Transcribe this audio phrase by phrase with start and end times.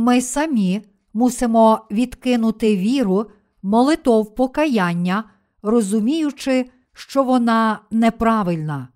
[0.00, 0.82] Ми самі
[1.12, 3.26] мусимо відкинути віру,
[3.62, 5.24] молитов покаяння,
[5.62, 8.88] розуміючи, що вона неправильна.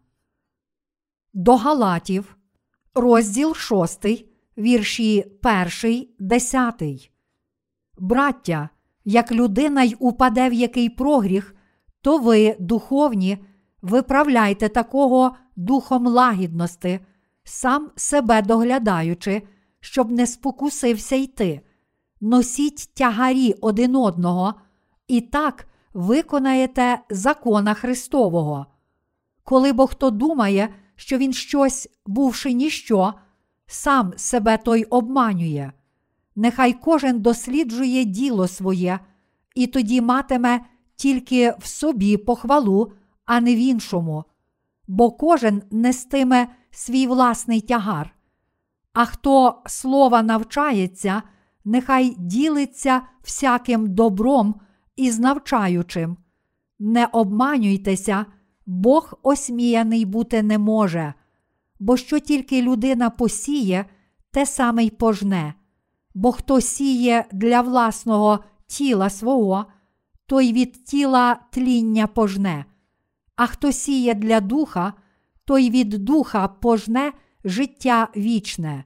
[1.34, 2.36] До Галатів,
[2.94, 4.06] розділ 6,
[4.58, 5.24] вірші
[5.82, 6.82] 1, 10.
[7.98, 8.68] Браття,
[9.04, 11.54] як людина й упаде в який прогріх,
[12.00, 13.38] то ви, духовні,
[13.82, 17.00] виправляйте такого духом лагідності,
[17.44, 19.42] сам себе доглядаючи,
[19.84, 21.60] щоб не спокусився йти.
[22.20, 24.54] Носіть тягарі один одного,
[25.08, 28.66] і так виконаєте закона Христового.
[29.42, 33.14] Коли бо хто думає, що він щось, бувши ніщо,
[33.66, 35.72] сам себе той обманює.
[36.36, 38.98] Нехай кожен досліджує діло своє,
[39.54, 40.60] і тоді матиме
[40.96, 42.92] тільки в собі похвалу,
[43.24, 44.24] а не в іншому,
[44.88, 48.14] бо кожен нестиме свій власний тягар.
[48.94, 51.22] А хто слова навчається,
[51.64, 54.54] нехай ділиться всяким добром
[54.96, 56.16] із навчаючим.
[56.78, 58.26] Не обманюйтеся,
[58.66, 61.14] Бог осміяний бути не може,
[61.80, 63.84] бо що тільки людина посіє,
[64.30, 65.54] те саме й пожне,
[66.14, 69.66] бо хто сіє для власного тіла свого,
[70.26, 72.64] той від тіла тління пожне,
[73.36, 74.92] а хто сіє для духа,
[75.44, 77.12] той від духа пожне
[77.44, 78.84] життя вічне.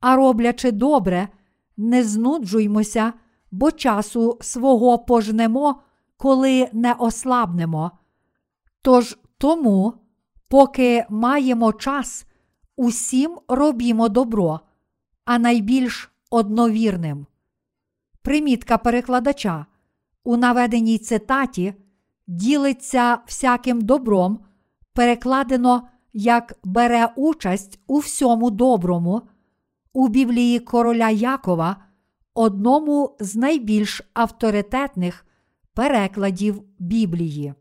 [0.00, 1.28] А роблячи добре,
[1.76, 3.12] не знуджуймося,
[3.50, 5.82] бо часу свого пожнемо,
[6.16, 7.90] коли не ослабнемо.
[8.82, 9.94] Тож тому,
[10.48, 12.26] поки маємо час,
[12.76, 14.60] усім робімо добро,
[15.24, 17.26] а найбільш одновірним.
[18.22, 19.66] Примітка перекладача
[20.24, 21.74] у наведеній цитаті
[22.26, 24.38] ділиться всяким добром,
[24.92, 25.88] перекладено
[26.18, 29.22] як бере участь у всьому доброму,
[29.92, 31.76] у Біблії короля Якова,
[32.34, 35.26] одному з найбільш авторитетних
[35.74, 37.54] перекладів Біблії.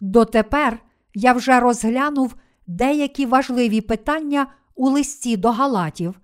[0.00, 0.82] Дотепер
[1.14, 2.34] я вже розглянув
[2.66, 6.20] деякі важливі питання у листі до Галатів,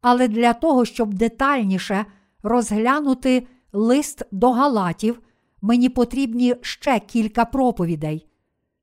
[0.00, 2.06] але для того, щоб детальніше
[2.42, 5.22] розглянути лист до Галатів,
[5.62, 8.26] мені потрібні ще кілька проповідей.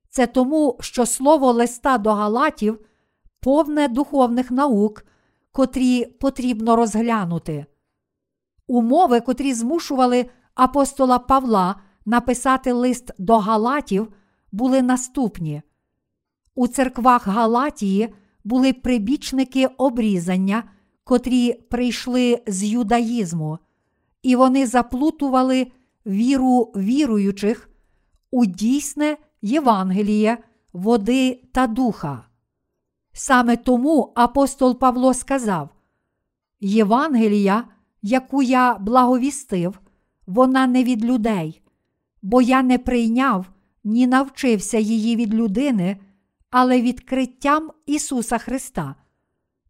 [0.09, 2.79] Це тому, що слово листа до Галатів
[3.39, 5.05] повне духовних наук,
[5.51, 7.65] котрі потрібно розглянути.
[8.67, 10.25] Умови, котрі змушували
[10.55, 11.75] апостола Павла
[12.05, 14.13] написати лист до Галатів,
[14.51, 15.61] були наступні.
[16.55, 18.13] У церквах Галатії
[18.43, 20.63] були прибічники обрізання,
[21.03, 23.59] котрі прийшли з юдаїзму,
[24.23, 25.71] і вони заплутували
[26.05, 27.69] віру віруючих
[28.31, 30.37] у дійсне Євангеліє,
[30.73, 32.25] води та духа.
[33.13, 35.69] Саме тому апостол Павло сказав:
[36.59, 37.63] Євангелія,
[38.01, 39.79] яку я благовістив,
[40.27, 41.61] вона не від людей,
[42.21, 43.45] бо я не прийняв
[43.83, 45.97] ні навчився її від людини,
[46.49, 48.95] але відкриттям Ісуса Христа.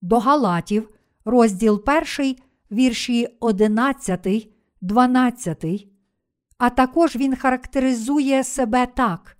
[0.01, 0.89] До Галатів,
[1.25, 1.83] розділ
[2.17, 2.35] 1,
[2.71, 4.49] вірші 11,
[4.81, 5.92] 12.
[6.63, 9.37] А також він характеризує себе так: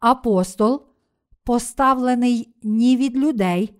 [0.00, 0.86] апостол,
[1.44, 3.74] поставлений ні від людей,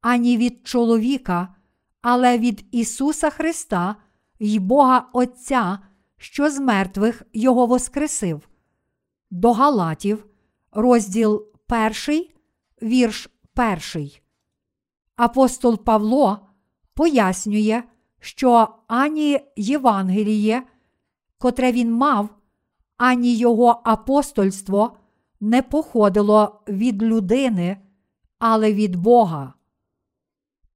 [0.00, 1.54] ані від чоловіка,
[2.02, 3.96] але від Ісуса Христа
[4.38, 5.78] й Бога Отця,
[6.16, 8.48] що з мертвих Його воскресив
[9.30, 10.26] до Галатів,
[10.72, 11.46] розділ
[12.08, 12.26] 1,
[12.82, 13.28] вірш
[13.94, 14.10] 1.
[15.16, 16.46] Апостол Павло
[16.94, 17.82] пояснює,
[18.20, 20.62] що ані Євангеліє,
[21.44, 22.28] котре він мав,
[22.96, 24.96] ані його апостольство
[25.40, 27.76] не походило від людини,
[28.38, 29.54] але від Бога.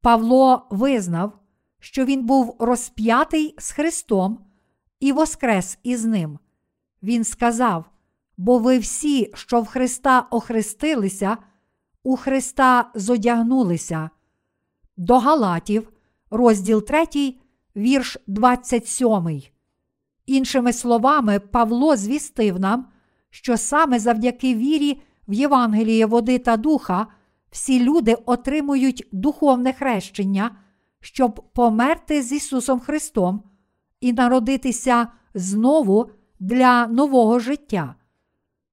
[0.01, 1.33] Павло визнав,
[1.79, 4.39] що він був розп'ятий з Христом
[5.01, 6.39] і воскрес із ним.
[7.03, 7.85] Він сказав,
[8.37, 11.37] бо ви всі, що в Христа охрестилися,
[12.03, 14.11] у Христа зодягнулися.
[14.97, 15.93] До Галатів,
[16.31, 17.35] розділ 3,
[17.77, 19.58] вірш 27.
[20.29, 22.87] Іншими словами, Павло звістив нам,
[23.31, 27.07] що саме завдяки вірі в Євангеліє води та духа
[27.51, 30.57] всі люди отримують духовне хрещення,
[31.01, 33.43] щоб померти з Ісусом Христом
[34.01, 36.11] і народитися знову
[36.41, 37.95] для нового життя.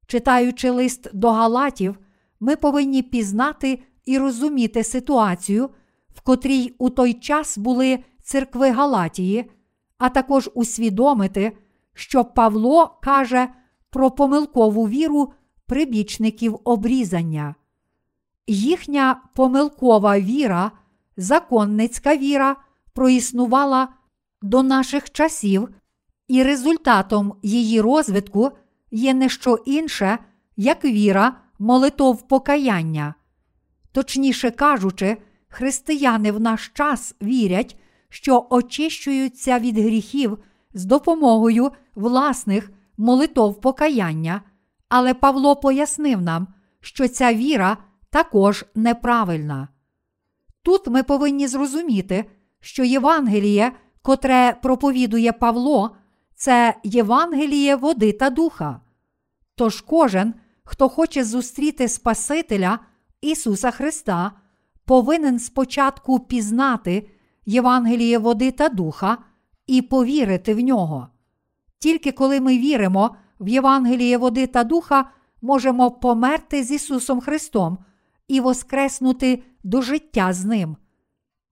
[0.08, 2.00] Читаючи лист до Галатів,
[2.40, 5.69] ми повинні пізнати і розуміти ситуацію,
[6.16, 9.51] в котрій у той час були церкви Галатії,
[9.97, 11.57] а також усвідомити,
[11.94, 13.47] що Павло каже
[13.89, 15.33] про помилкову віру
[15.65, 17.56] прибічників обрізання.
[18.47, 20.71] Їхня помилкова віра
[21.18, 22.56] законницька віра
[22.94, 23.88] проіснувала
[24.42, 25.69] до наших часів,
[26.27, 28.51] і результатом її розвитку
[28.91, 30.18] є не що інше,
[30.56, 33.15] як віра, молитов покаяння.
[33.91, 35.18] Точніше кажучи,
[35.48, 37.77] християни в наш час вірять,
[38.15, 40.38] що очищуються від гріхів
[40.73, 44.41] з допомогою власних молитов покаяння,
[44.89, 46.47] але Павло пояснив нам,
[46.81, 47.77] що ця віра
[48.09, 49.67] також неправильна.
[50.63, 52.25] Тут ми повинні зрозуміти,
[52.59, 53.71] що Євангеліє,
[54.01, 55.95] котре проповідує Павло,
[56.35, 58.81] це Євангеліє води та духа.
[59.56, 60.33] Тож кожен,
[60.63, 62.79] хто хоче зустріти Спасителя
[63.21, 64.31] Ісуса Христа,
[64.85, 67.09] повинен спочатку пізнати
[67.45, 69.18] Євангеліє води та духа
[69.68, 71.07] і повірити в нього.
[71.80, 75.12] Тільки коли ми віримо в Євангеліє води та духа,
[75.42, 77.77] можемо померти з Ісусом Христом
[78.27, 80.77] і воскреснути до життя з Ним.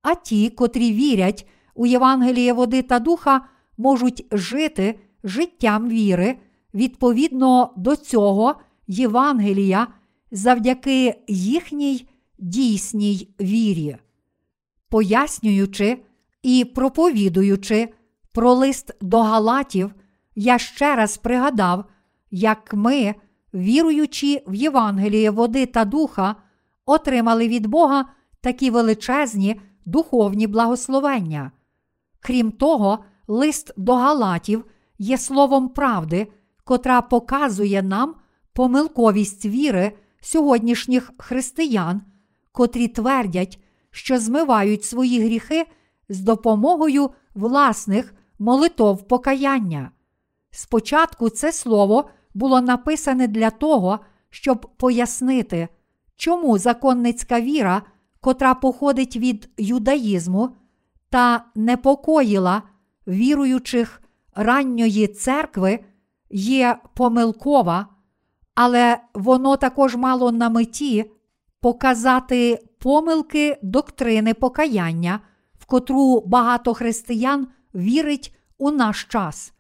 [0.02, 3.46] А ті, котрі вірять у Євангеліє води та духа,
[3.78, 6.38] можуть жити життям віри
[6.74, 8.56] відповідно до цього
[8.88, 9.88] Євангелія
[10.32, 12.08] завдяки їхній
[12.40, 13.98] дійсній вірі.
[14.94, 16.04] Пояснюючи
[16.44, 17.90] і проповідуючи
[18.32, 19.94] про лист до Галатів,
[20.36, 21.86] я ще раз пригадав,
[22.32, 23.16] як ми,
[23.54, 26.36] віруючи в Євангеліє води та духа,
[26.86, 28.06] отримали від Бога
[28.42, 31.52] такі величезні духовні благословення.
[32.20, 34.66] Крім того, лист до Галатів
[35.00, 36.28] є словом правди,
[36.64, 38.16] котра показує нам
[38.54, 39.92] помилковість віри
[40.22, 42.02] сьогоднішніх християн,
[42.52, 43.60] котрі твердять,
[43.94, 45.66] що змивають свої гріхи
[46.10, 49.92] з допомогою власних молитов покаяння.
[50.52, 54.00] Спочатку це слово було написане для того,
[54.30, 55.68] щоб пояснити,
[56.16, 57.82] чому законницька віра,
[58.22, 60.56] котра походить від юдаїзму,
[61.10, 62.62] та непокоїла
[63.08, 64.02] віруючих
[64.36, 65.80] ранньої церкви,
[66.30, 67.88] є помилкова,
[68.56, 71.12] але воно також мало на меті
[71.62, 75.20] показати помилки доктрини покаяння,
[75.60, 79.54] в котру багато християн вірить у наш час.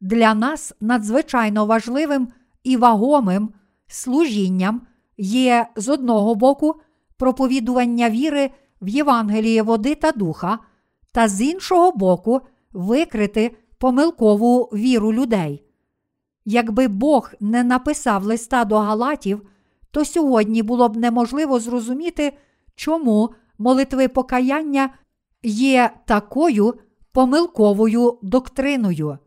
[0.00, 2.28] Для нас надзвичайно важливим
[2.64, 3.50] і вагомим
[3.86, 4.82] служінням
[5.16, 6.74] є з одного боку
[7.16, 8.50] проповідування віри
[8.82, 10.58] в Євангеліє води та духа,
[11.12, 12.40] та з іншого боку,
[12.72, 15.64] викрити помилкову віру людей.
[16.44, 19.42] Якби Бог не написав листа до Галатів,
[19.90, 22.32] то сьогодні було б неможливо зрозуміти,
[22.74, 24.90] чому молитви покаяння
[25.42, 26.74] є такою
[27.12, 29.18] помилковою доктриною.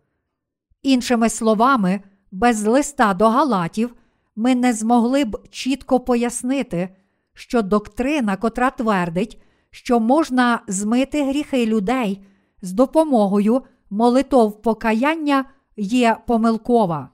[0.84, 2.02] Іншими словами,
[2.32, 3.96] без листа до Галатів
[4.36, 6.96] ми не змогли б чітко пояснити,
[7.34, 12.26] що доктрина, котра твердить, що можна змити гріхи людей
[12.62, 15.46] з допомогою молитов покаяння,
[15.78, 17.10] є помилкова.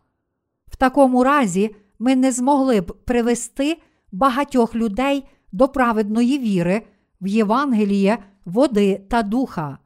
[0.72, 6.82] В такому разі ми не змогли б привести багатьох людей до праведної віри
[7.22, 9.78] в Євангеліє, води та духа.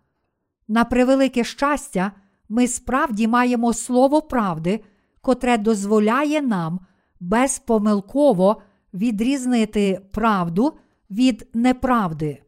[0.68, 2.12] На превелике щастя,
[2.50, 4.84] ми справді маємо слово правди,
[5.22, 6.80] котре дозволяє нам
[7.20, 8.62] безпомилково
[8.94, 10.74] відрізнити правду
[11.10, 12.42] від неправди.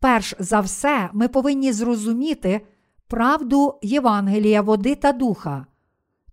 [0.00, 2.60] Перш за все, ми повинні зрозуміти
[3.08, 5.66] правду Євангелія, води та духа.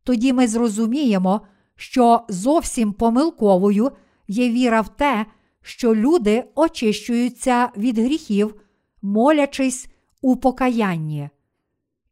[0.03, 1.41] Тоді ми зрозуміємо,
[1.75, 3.91] що зовсім помилковою
[4.27, 5.25] є віра в те,
[5.61, 8.55] що люди очищуються від гріхів,
[9.01, 9.87] молячись
[10.21, 11.29] у покаянні.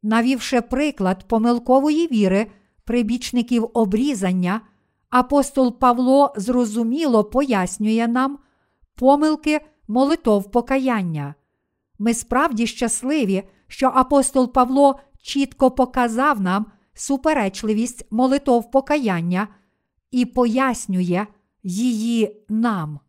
[0.04, 2.48] Навівши приклад помилкової віри
[2.84, 4.62] прибічників обрізання,
[5.10, 8.40] апостол Павло зрозуміло пояснює нам
[8.96, 11.36] помилки молитов покаяння.
[12.00, 19.48] Ми справді щасливі, що апостол Павло чітко показав нам суперечливість молитов покаяння
[20.12, 21.26] і пояснює
[21.64, 23.00] її нам.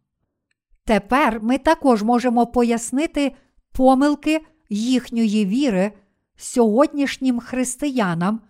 [0.85, 3.33] Тепер ми також можемо пояснити
[3.73, 5.93] помилки їхньої віри
[6.37, 8.41] сьогоднішнім християнам,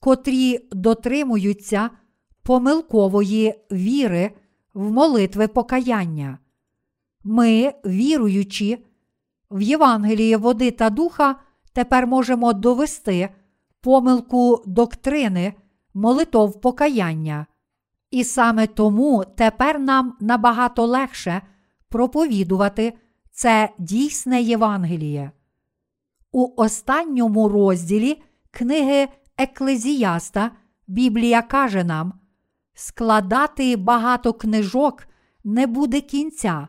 [0.00, 1.90] котрі дотримуються
[2.42, 4.32] помилкової віри
[4.74, 6.38] в молитви покаяння.
[7.24, 8.78] Ми, віруючи
[9.50, 11.36] в Євангеліє води та духа,
[11.72, 13.28] тепер можемо довести
[13.86, 15.54] помилку доктрини,
[15.94, 17.46] молитов покаяння.
[18.10, 21.42] І саме тому тепер нам набагато легше
[21.88, 22.98] проповідувати
[23.32, 25.30] це дійсне Євангеліє.
[26.32, 30.50] У останньому розділі книги Еклезіаста
[30.86, 32.12] Біблія каже нам:
[32.74, 35.06] складати багато книжок
[35.44, 36.68] не буде кінця,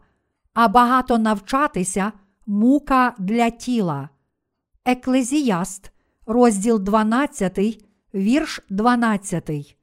[0.53, 2.11] а багато навчатися
[2.47, 4.09] мука для тіла.
[4.85, 5.91] Еклезіаст,
[6.27, 7.59] розділ 12,
[8.13, 9.77] вірш 12.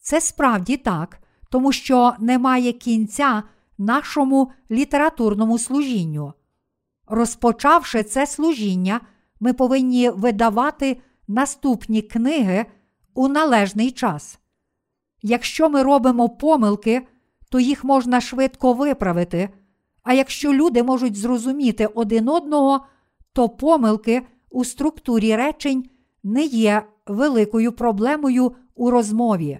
[0.00, 1.18] Це справді так,
[1.50, 3.42] тому що немає кінця
[3.78, 6.32] нашому літературному служінню.
[7.06, 9.00] Розпочавши це служіння,
[9.40, 12.66] ми повинні видавати наступні книги
[13.14, 14.38] у належний час.
[15.22, 17.06] Якщо ми робимо помилки,
[17.50, 19.48] то їх можна швидко виправити.
[20.02, 22.86] А якщо люди можуть зрозуміти один одного,
[23.32, 25.90] то помилки у структурі речень
[26.22, 29.58] не є великою проблемою у розмові.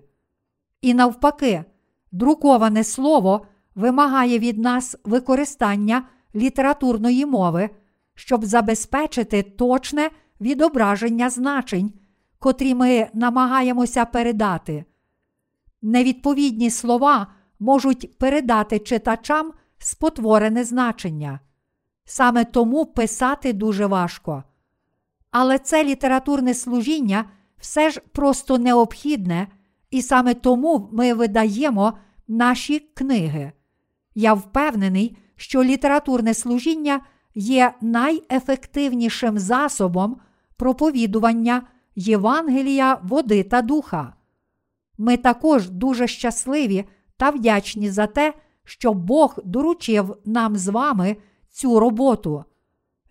[0.81, 1.65] І навпаки,
[2.13, 7.71] друковане слово вимагає від нас використання літературної мови,
[8.15, 11.93] щоб забезпечити точне відображення значень,
[12.39, 14.85] котрі ми намагаємося передати.
[15.83, 17.27] Невідповідні слова
[17.59, 21.41] можуть передати читачам спотворене значення.
[22.05, 24.45] Саме тому писати дуже важко.
[25.39, 27.25] Але це літературне служіння
[27.59, 29.47] все ж просто необхідне,
[29.91, 33.53] і саме тому ми видаємо наші книги.
[34.15, 37.01] Я впевнений, що літературне служіння
[37.35, 40.17] є найефективнішим засобом
[40.57, 41.63] проповідування
[41.97, 44.15] Євангелія, води та духа.
[44.99, 46.85] Ми також дуже щасливі
[47.17, 51.17] та вдячні за те, що Бог доручив нам з вами
[51.51, 52.45] цю роботу.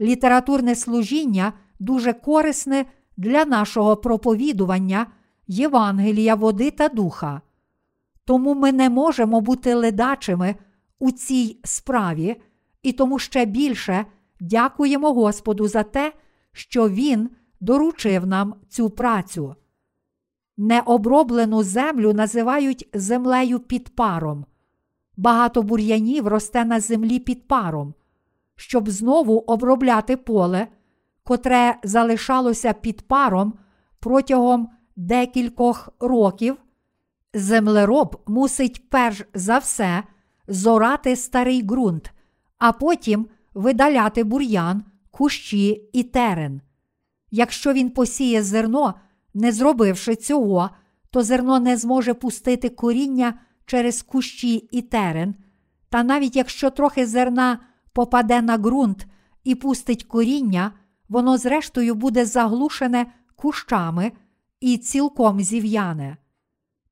[0.01, 2.86] Літературне служіння дуже корисне
[3.17, 5.08] для нашого проповідування
[5.48, 7.41] Євангелія, води та духа.
[8.25, 10.55] Тому ми не можемо бути ледачими
[11.00, 12.41] у цій справі,
[12.84, 14.05] і тому ще більше
[14.39, 16.13] дякуємо Господу за те,
[16.51, 17.29] що Він
[17.60, 19.55] доручив нам цю працю.
[20.58, 24.46] Необроблену землю називають землею під паром.
[25.17, 27.94] Багато бур'янів росте на землі під паром,
[28.55, 30.67] щоб знову обробляти поле,
[31.25, 33.53] котре залишалося під паром
[34.00, 36.58] протягом декількох років.
[37.34, 40.03] Землероб мусить перш за все
[40.48, 42.13] зорати старий ґрунт,
[42.58, 46.62] а потім видаляти бур'ян, кущі і терен.
[47.32, 48.94] Якщо він посіє зерно,
[49.34, 50.70] не зробивши цього,
[51.10, 55.36] то зерно не зможе пустити коріння через кущі і терен,
[55.89, 57.60] та навіть якщо трохи зерна
[57.94, 59.08] попаде на ґрунт
[59.44, 60.72] і пустить коріння,
[61.09, 64.12] воно зрештою буде заглушене кущами
[64.59, 66.17] і цілком зів'яне.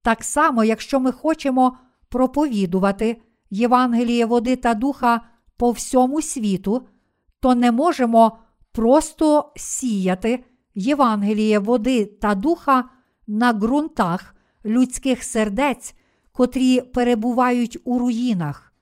[0.02, 1.78] Так само, якщо ми хочемо
[2.10, 5.22] проповідувати Євангеліє води та духа
[5.58, 6.88] по всьому світу,
[7.40, 8.38] то не можемо
[8.72, 10.44] просто сіяти
[10.76, 12.90] Євангеліє води та духа
[13.28, 15.96] на ґрунтах людських сердець,
[16.32, 18.74] котрі перебувають у руїнах.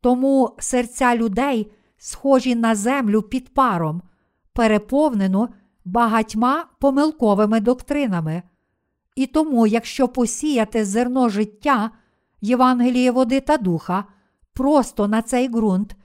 [0.00, 4.02] Тому серця людей схожі на землю під паром,
[4.54, 5.48] переповнену
[5.84, 8.42] багатьма помилковими доктринами.
[9.16, 11.90] І тому, якщо посіяти зерно життя,
[12.40, 14.04] Євангеліє води та духа
[14.52, 15.96] просто на цей ґрунт,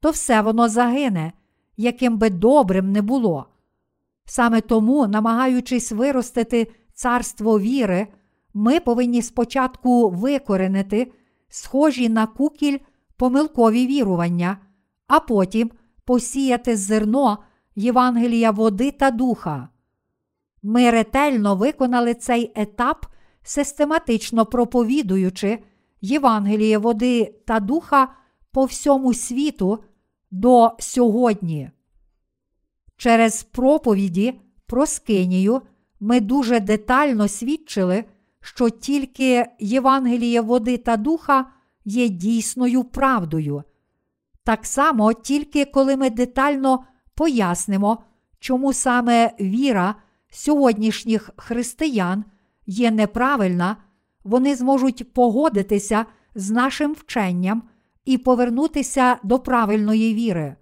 [0.00, 1.32] то все воно загине,
[1.76, 3.46] яким би добрим не було.
[4.24, 8.06] Саме тому, намагаючись виростити царство віри,
[8.54, 11.12] ми повинні спочатку викоренити
[11.48, 12.78] схожі на кукіль
[13.16, 14.58] помилкові вірування,
[15.06, 15.70] а потім
[16.04, 17.38] посіяти зерно
[17.76, 19.68] Євангелія води та духа.
[20.62, 23.06] Ми ретельно виконали цей етап,
[23.42, 25.58] систематично проповідуючи
[26.00, 28.08] Євангеліє води та духа
[28.52, 29.78] по всьому світу
[30.30, 31.70] до сьогодні.
[32.96, 35.62] Через проповіді про Скинію
[36.00, 38.04] ми дуже детально свідчили,
[38.40, 41.46] що тільки Євангеліє води та духа
[41.84, 43.62] є дійсною правдою.
[44.44, 48.02] Так само, тільки коли ми детально пояснимо,
[48.38, 49.94] чому саме віра
[50.30, 52.24] сьогоднішніх християн
[52.66, 53.76] є неправильна,
[54.24, 57.62] вони зможуть погодитися з нашим вченням
[58.04, 60.56] і повернутися до правильної віри.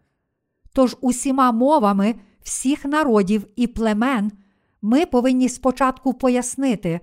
[0.73, 4.32] Тож усіма мовами всіх народів і племен
[4.82, 7.00] ми повинні спочатку пояснити,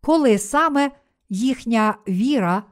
[0.00, 0.90] коли саме
[1.28, 2.62] їхня віра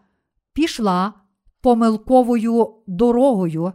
[0.53, 1.15] пішла
[1.61, 3.73] помилковою дорогою,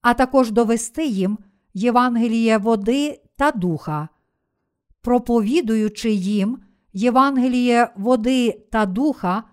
[0.00, 1.38] а також довести їм
[1.74, 4.08] Євангеліє води та духа,
[5.00, 6.58] проповідуючи їм
[6.92, 9.44] Євангеліє води та духа,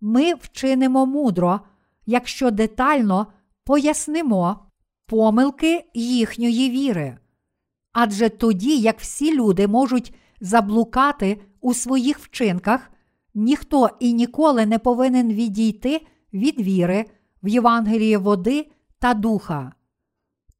[0.00, 1.60] ми вчинимо мудро,
[2.06, 3.26] якщо детально
[3.64, 4.58] пояснимо
[5.06, 7.18] помилки їхньої віри.
[7.92, 12.90] Адже тоді, як всі люди можуть заблукати у своїх вчинках,
[13.34, 17.04] ніхто і ніколи не повинен відійти від віри
[17.42, 19.72] в Євангеліє води та духа.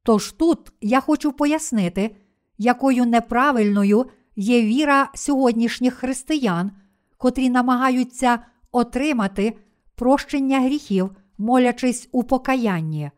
[0.07, 2.15] Тож тут я хочу пояснити,
[2.57, 6.71] якою неправильною є віра сьогоднішніх християн,
[7.17, 8.39] котрі намагаються
[8.71, 9.57] отримати
[9.95, 13.11] прощення гріхів, молячись у покаянні.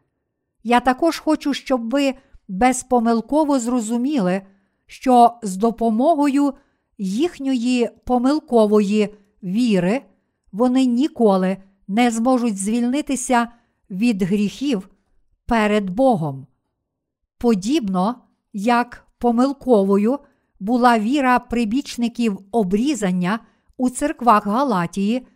[0.64, 2.14] Я також хочу, щоб ви
[2.48, 4.42] безпомилково зрозуміли,
[4.86, 6.54] що з допомогою
[6.98, 10.02] їхньої помилкової віри
[10.52, 13.48] вони ніколи не зможуть звільнитися
[13.90, 14.90] від гріхів
[15.46, 16.48] перед Богом.
[17.40, 18.16] Подібно
[18.54, 20.20] як помилковою
[20.60, 23.40] була віра прибічників обрізання
[23.78, 25.28] у церквах Галатії,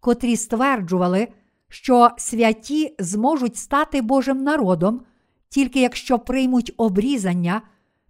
[0.00, 1.28] котрі стверджували,
[1.68, 5.00] що святі зможуть стати Божим народом,
[5.48, 7.62] тільки якщо приймуть обрізання,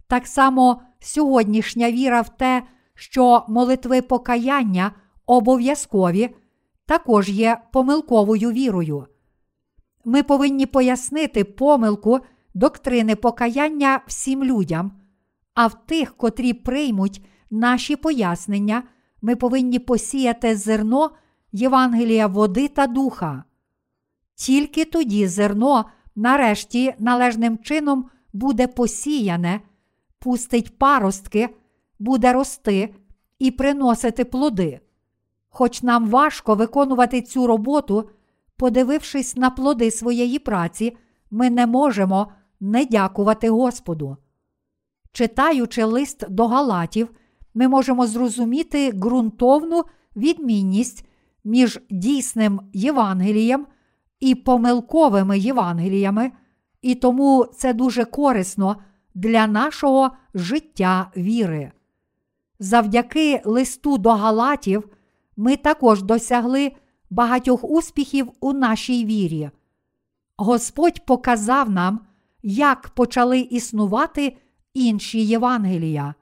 [0.07, 2.63] так само сьогоднішня віра в те,
[2.95, 4.91] що молитви покаяння
[5.25, 6.35] обов'язкові,
[6.85, 9.07] також є помилковою вірою.
[10.05, 12.19] Ми повинні пояснити помилку
[12.53, 14.91] доктрини покаяння всім людям,
[15.53, 18.83] а в тих, котрі приймуть наші пояснення,
[19.21, 21.11] ми повинні посіяти зерно
[21.51, 23.43] Євангелія води та духа.
[24.35, 29.61] Тільки тоді зерно, нарешті, належним чином буде посіяне,
[30.19, 31.49] пустить паростки,
[31.99, 32.95] буде рости
[33.39, 34.79] і приносити плоди.
[35.49, 38.09] Хоч нам важко виконувати цю роботу,
[38.57, 40.97] подивившись на плоди своєї праці,
[41.31, 42.31] ми не можемо
[42.63, 44.17] не дякувати Господу.
[45.11, 47.09] Читаючи лист до Галатів,
[47.53, 49.83] ми можемо зрозуміти ґрунтовну
[50.15, 51.05] відмінність
[51.43, 53.67] між дійсним Євангелієм
[54.19, 56.31] і помилковими Євангеліями,
[56.81, 58.75] і тому це дуже корисно
[59.15, 61.71] для нашого життя віри.
[62.59, 64.89] Завдяки листу до Галатів
[65.37, 66.71] ми також досягли
[67.09, 69.49] багатьох успіхів у нашій вірі.
[70.37, 71.99] Господь показав нам,
[72.43, 74.37] як почали існувати
[74.73, 76.15] інші Євангелія.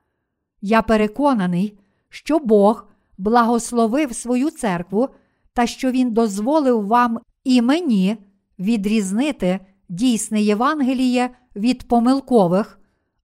[0.61, 1.77] Я переконаний,
[2.09, 5.09] що Бог благословив свою церкву
[5.53, 8.17] та що Він дозволив вам і мені
[8.59, 12.79] відрізнити дійсне Євангеліє від помилкових,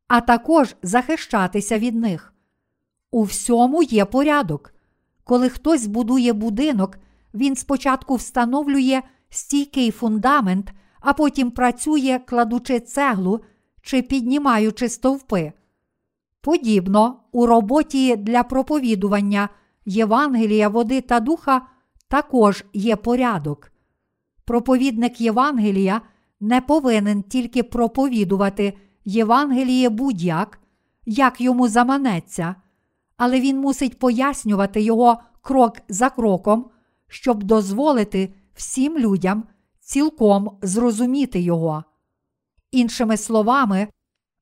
[0.08, 2.34] а також захищатися від них.
[3.12, 4.74] У всьому є порядок.
[5.24, 6.98] Коли хтось будує будинок,
[7.34, 13.42] він спочатку встановлює стійкий фундамент, а потім працює, кладучи цеглу
[13.82, 15.54] чи піднімаючи стовпи.
[16.42, 19.50] Подібно у роботі для проповідування
[19.86, 21.62] Євангелія, води та духа
[22.08, 23.72] також є порядок.
[24.46, 26.02] Проповідник Євангелія
[26.40, 28.74] не повинен тільки проповідувати
[29.06, 30.60] Євангеліє будь-як,
[31.06, 32.56] як йому заманеться,
[33.18, 36.70] але він мусить пояснювати його крок за кроком,
[37.08, 39.44] щоб дозволити всім людям
[39.88, 41.84] цілком зрозуміти його.
[42.72, 43.88] Іншими словами,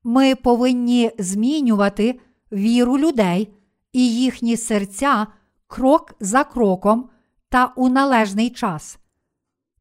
[0.04, 2.20] ми повинні змінювати
[2.52, 3.54] віру людей
[3.94, 5.28] і їхні серця
[5.68, 7.10] крок за кроком
[7.50, 9.00] та у належний час.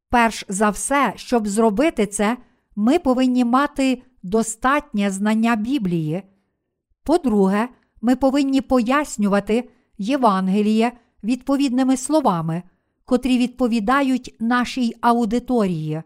[0.09, 2.37] Перш за все, щоб зробити це,
[2.77, 6.23] ми повинні мати достатнє знання Біблії.
[7.03, 7.69] По-друге,
[8.01, 12.63] ми повинні пояснювати Євангеліє відповідними словами,
[13.05, 16.03] котрі відповідають нашій аудиторії.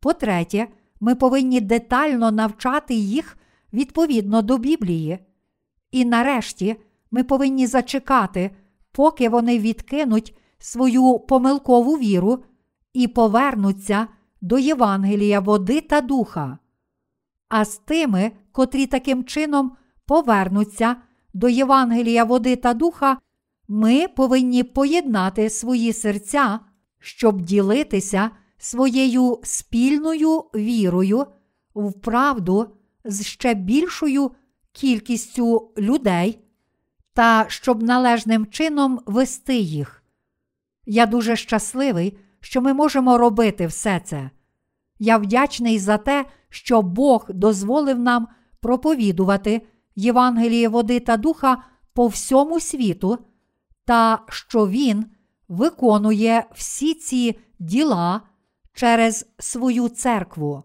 [0.00, 0.68] По-третє,
[1.00, 3.38] ми повинні детально навчати їх
[3.72, 5.18] відповідно до Біблії.
[5.90, 6.76] І нарешті
[7.10, 8.50] ми повинні зачекати,
[8.92, 12.44] поки вони відкинуть свою помилкову віру
[12.92, 14.06] і повернуться
[14.40, 16.58] до Євангелія води та духа.
[17.48, 19.76] А з тими, котрі таким чином
[20.06, 20.96] повернуться
[21.34, 23.18] до Євангелія води та духа,
[23.68, 26.60] ми повинні поєднати свої серця,
[26.98, 31.26] щоб ділитися своєю спільною вірою
[31.74, 32.66] в правду
[33.04, 34.30] з ще більшою
[34.72, 36.38] кількістю людей
[37.12, 40.02] та щоб належним чином вести їх.
[40.86, 44.30] Я дуже щасливий, що ми можемо робити все це.
[44.98, 48.28] Я вдячний за те, що Бог дозволив нам
[48.60, 49.62] проповідувати
[49.96, 53.18] Євангеліє води та духа по всьому світу,
[53.86, 55.06] та що Він
[55.48, 58.20] виконує всі ці діла
[58.72, 60.64] через свою церкву.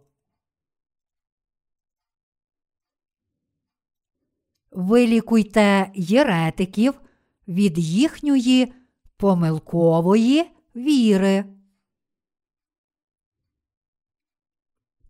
[4.72, 7.02] Вилікуйте єретиків
[7.48, 8.74] від їхньої
[9.18, 11.46] помилкової віри.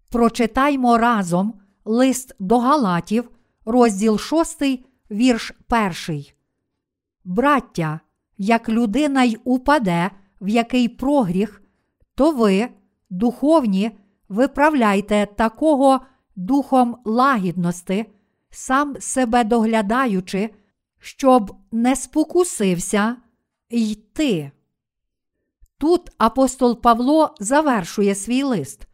[0.10, 3.30] Прочитаймо разом лист до Галатів,
[3.66, 4.62] розділ 6,
[5.12, 5.54] вірш
[6.08, 6.41] 1.
[7.24, 8.00] Браття,
[8.38, 11.62] як людина й упаде в який прогріх,
[12.16, 12.70] то ви,
[13.10, 13.92] духовні,
[14.30, 16.00] виправляйте такого,
[16.36, 18.06] духом лагідності,
[18.50, 20.50] сам себе доглядаючи,
[21.00, 23.16] щоб не спокусився
[23.70, 24.52] йти.
[25.78, 28.88] Тут апостол Павло завершує свій лист,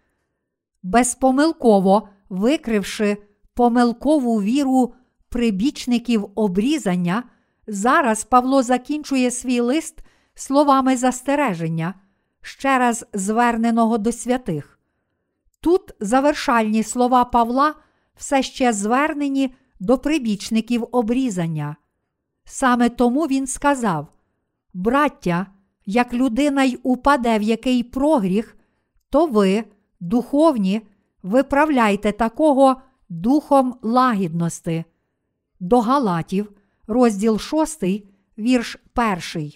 [0.84, 3.18] безпомилково викривши
[3.54, 4.94] помилкову віру
[5.30, 7.24] прибічників обрізання.
[7.68, 10.00] Зараз Павло закінчує свій лист
[10.36, 11.94] словами застереження,
[12.42, 14.80] ще раз зверненого до святих.
[15.62, 17.76] Тут завершальні слова Павла
[18.16, 21.76] все ще звернені до прибічників обрізання.
[22.46, 24.08] Саме тому він сказав:
[24.74, 25.48] Браття,
[25.86, 28.58] як людина й упаде в який прогріх,
[29.10, 29.64] то ви,
[30.00, 30.82] духовні,
[31.24, 34.84] виправляйте такого духом лагідності.
[35.60, 36.52] До Галатів,
[36.88, 37.84] розділ 6,
[38.38, 38.78] вірш
[39.36, 39.52] 1.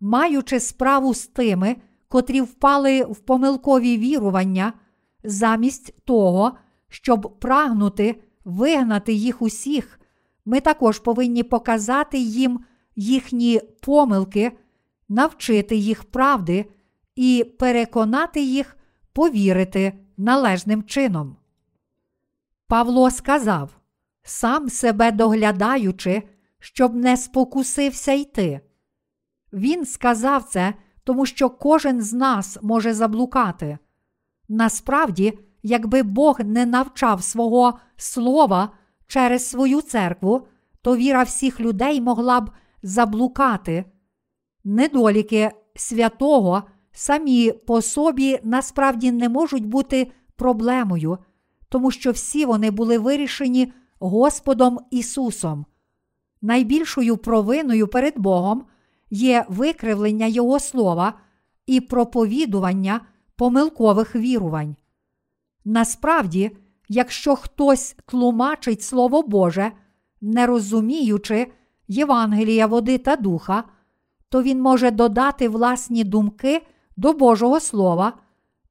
[0.00, 1.76] Маючи справу з тими,
[2.08, 4.72] котрі впали в помилкові вірування,
[5.24, 6.52] замість того,
[6.88, 10.00] щоб прагнути вигнати їх усіх,
[10.44, 12.60] ми також повинні показати їм
[12.96, 14.52] їхні помилки,
[15.08, 16.66] навчити їх правди
[17.16, 18.76] і переконати їх
[19.12, 21.36] повірити належним чином.
[22.66, 23.70] Павло сказав,
[24.28, 26.22] сам себе доглядаючи,
[26.58, 28.60] щоб не спокусився йти.
[29.52, 33.78] Він сказав це, тому що кожен з нас може заблукати.
[34.48, 38.70] Насправді, якби Бог не навчав свого слова
[39.06, 40.46] через свою церкву,
[40.82, 42.50] то віра всіх людей могла б
[42.82, 43.84] заблукати.
[44.64, 46.62] Недоліки святого
[46.92, 51.18] самі по собі насправді не можуть бути проблемою,
[51.68, 55.66] тому що всі вони були вирішені Господом Ісусом.
[56.42, 58.64] Найбільшою провиною перед Богом
[59.10, 61.14] є викривлення Його слова
[61.66, 63.00] і проповідування
[63.36, 64.76] помилкових вірувань.
[65.64, 66.50] Насправді,
[66.88, 69.72] якщо хтось тлумачить Слово Боже,
[70.20, 71.52] не розуміючи
[71.88, 73.64] Євангелія води та духа,
[74.28, 78.12] то він може додати власні думки до Божого Слова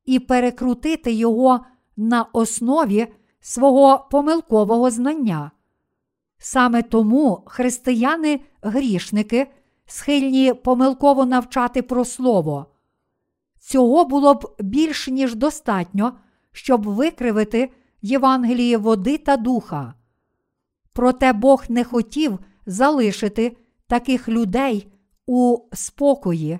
[0.06, 1.66] і перекрутити його
[1.98, 3.08] на основі
[3.46, 5.52] свого помилкового знання.
[6.38, 9.48] Саме тому християни-грішники
[9.86, 12.66] схильні помилково навчати про слово.
[13.60, 16.14] Цього було б більш ніж достатньо,
[16.52, 19.94] щоб викривити Євангеліє води та духа.
[20.94, 24.92] Проте Бог не хотів залишити таких людей
[25.26, 26.60] у спокої,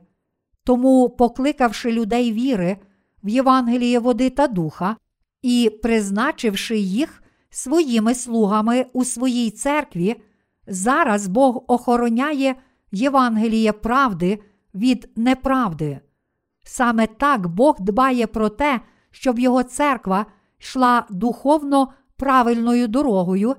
[0.64, 2.78] тому, покликавши людей віри
[3.24, 4.96] в Євангеліє води та духа
[5.46, 10.16] і призначивши їх своїми слугами у своїй церкві,
[10.68, 12.56] зараз Бог охороняє
[12.92, 14.40] Євангеліє правди
[14.76, 16.00] від неправди.
[16.64, 18.82] Саме так Бог дбає про те,
[19.12, 20.26] щоб його церква
[20.60, 23.56] йшла духовно правильною дорогою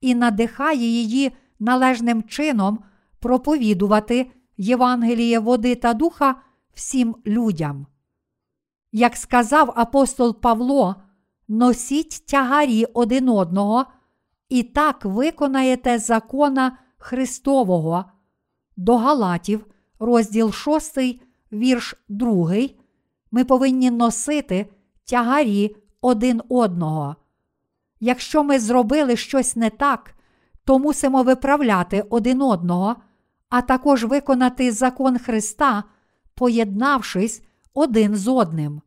[0.00, 2.78] і надихає її належним чином
[3.20, 6.34] проповідувати Євангеліє води та духа
[6.74, 7.86] всім людям.
[8.92, 10.96] Як сказав апостол Павло,
[11.48, 13.86] носіть тягарі один одного,
[14.48, 18.04] і так виконаєте закона Христового.
[18.76, 19.66] До Галатів,
[19.98, 20.98] розділ 6,
[21.52, 22.54] вірш 2,
[23.30, 24.66] ми повинні носити
[25.04, 27.16] тягарі один одного.
[28.00, 30.14] Якщо ми зробили щось не так,
[30.64, 32.96] то мусимо виправляти один одного,
[33.48, 35.84] а також виконати закон Христа,
[36.34, 37.42] поєднавшись
[37.74, 38.80] один з одним.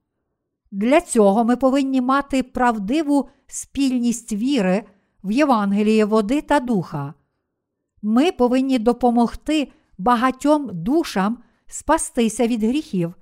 [0.71, 4.83] Для цього ми повинні мати правдиву спільність віри
[5.23, 7.13] в Євангеліє води та духа.
[8.01, 13.13] Ми повинні допомогти багатьом душам спастися від гріхів,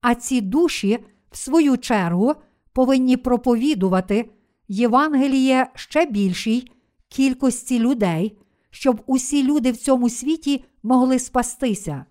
[0.00, 0.98] а ці душі,
[1.30, 2.34] в свою чергу,
[2.72, 4.30] повинні проповідувати
[4.68, 6.70] Євангеліє ще більшій
[7.08, 8.38] кількості людей,
[8.70, 12.04] щоб усі люди в цьому світі могли спастися.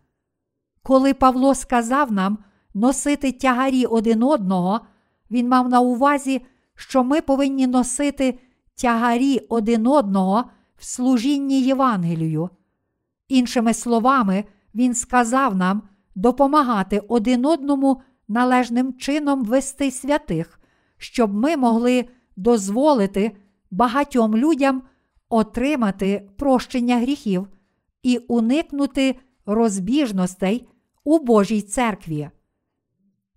[0.84, 2.38] Коли Павло сказав нам
[2.74, 4.80] носити тягарі один одного,
[5.32, 8.40] він мав на увазі, що ми повинні носити
[8.76, 10.44] тягарі один одного
[10.78, 12.50] в служінні Євангелію.
[13.28, 14.44] Іншими словами,
[14.76, 15.82] він сказав нам
[16.16, 20.60] допомагати один одному належним чином вести святих,
[20.98, 22.06] щоб ми могли
[22.36, 23.32] дозволити
[23.72, 24.82] багатьом людям
[25.30, 27.48] отримати прощення гріхів
[28.04, 30.68] і уникнути розбіжностей
[31.04, 32.30] у Божій церкві.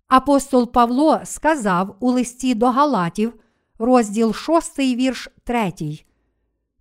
[0.07, 3.33] Апостол Павло сказав у листі до Галатів,
[3.79, 5.73] розділ 6, вірш 3.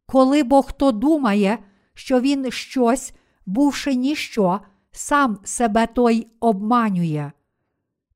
[0.07, 1.59] Коли бо хто думає,
[1.95, 3.15] що він щось,
[3.47, 4.61] бувши ніщо,
[4.93, 7.33] сам себе той обманює.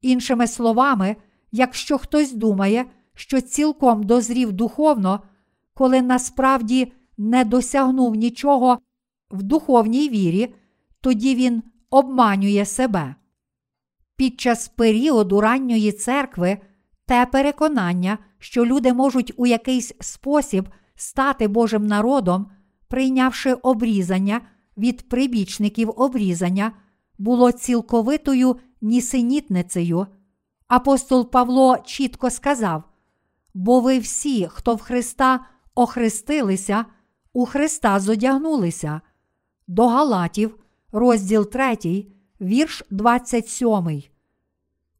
[0.01, 1.16] Іншими словами,
[1.53, 5.20] якщо хтось думає, що цілком дозрів духовно,
[5.75, 8.79] коли насправді не досягнув нічого
[9.31, 10.55] в духовній вірі,
[11.01, 13.14] тоді він обманює себе.
[14.20, 16.59] Під час періоду ранньої церкви
[17.06, 22.50] те переконання, що люди можуть у якийсь спосіб стати Божим народом,
[22.88, 24.40] прийнявши обрізання
[24.76, 26.72] від прибічників обрізання,
[27.18, 30.06] було цілковитою нісенітницею.
[30.68, 32.83] Апостол Павло чітко сказав:
[33.54, 36.85] бо ви всі, хто в Христа охрестилися,
[37.33, 39.00] у Христа зодягнулися.
[39.66, 40.59] До Галатів,
[40.92, 42.06] розділ 3,
[42.40, 44.03] вірш 27.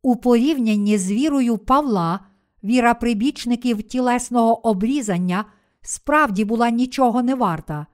[0.03, 2.21] У порівнянні з вірою Павла,
[2.65, 5.45] віра прибічників тілесного обрізання
[5.83, 7.87] справді була нічого не варта.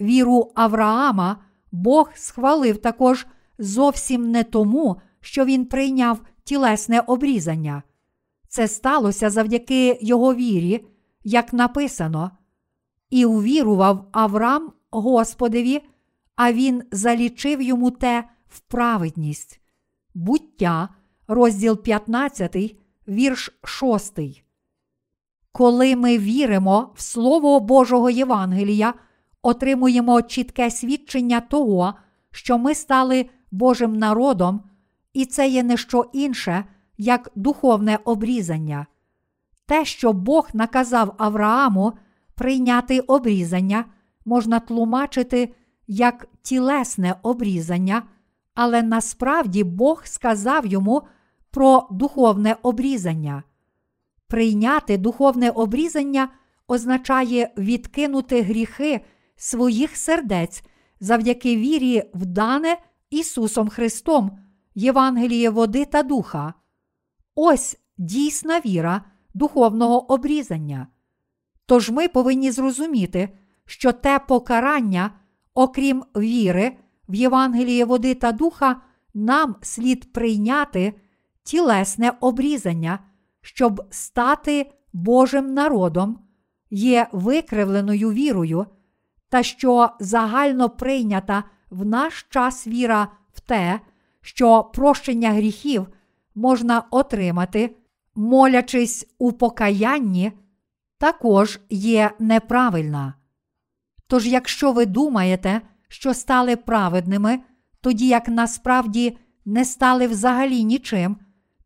[0.00, 1.36] Віру Авраама
[1.72, 3.26] Бог схвалив також
[3.58, 7.82] зовсім не тому, що він прийняв тілесне обрізання.
[8.48, 10.86] Це сталося завдяки його вірі,
[11.24, 12.30] як написано,
[13.10, 15.80] і увірував Авраам Господеві,
[16.36, 19.60] а він залічив йому те в праведність.
[20.14, 20.88] Буття,
[21.28, 22.56] розділ 15,
[23.08, 24.18] вірш 6.
[25.52, 28.94] Коли ми віримо в Слово Божого Євангелія,
[29.42, 31.94] отримуємо чітке свідчення того,
[32.30, 34.62] що ми стали Божим народом,
[35.12, 36.64] і це є не що інше,
[36.98, 38.86] як духовне обрізання.
[39.66, 41.92] Те, що Бог наказав Аврааму
[42.34, 43.84] прийняти обрізання,
[44.24, 45.54] можна тлумачити
[45.86, 48.02] як тілесне обрізання,
[48.54, 51.02] але насправді Бог сказав йому
[51.50, 53.42] про духовне обрізання.
[54.28, 56.28] Прийняти духовне обрізання
[56.68, 59.00] означає відкинути гріхи
[59.36, 60.64] своїх сердець
[61.00, 62.76] завдяки вірі в дане
[63.10, 64.38] Ісусом Христом,
[64.74, 66.54] Євангеліє води та духа.
[67.34, 70.86] Ось дійсна віра духовного обрізання.
[71.66, 73.28] Тож ми повинні зрозуміти,
[73.66, 75.10] що те покарання,
[75.54, 76.76] окрім віри,
[77.08, 78.76] в Євангеліє води та духа,
[79.14, 80.94] нам слід прийняти
[81.42, 82.98] тілесне обрізання,
[83.40, 86.18] щоб стати Божим народом,
[86.70, 88.66] є викривленою вірою,
[89.28, 93.80] та що загально прийнята в наш час віра в те,
[94.20, 95.86] що прощення гріхів
[96.34, 97.76] можна отримати,
[98.14, 100.32] молячись у покаянні,
[100.98, 103.14] також є неправильна.
[104.06, 107.40] Тож, якщо ви думаєте, що стали праведними,
[107.80, 111.16] тоді як насправді не стали взагалі нічим,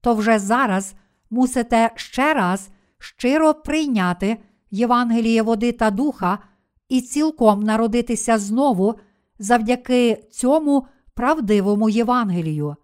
[0.00, 0.94] то вже зараз
[1.31, 4.37] мусите ще раз щиро прийняти
[4.70, 6.38] Євангеліє води та духа
[6.88, 8.94] і цілком народитися знову
[9.38, 12.76] завдяки цьому правдивому Євангелію.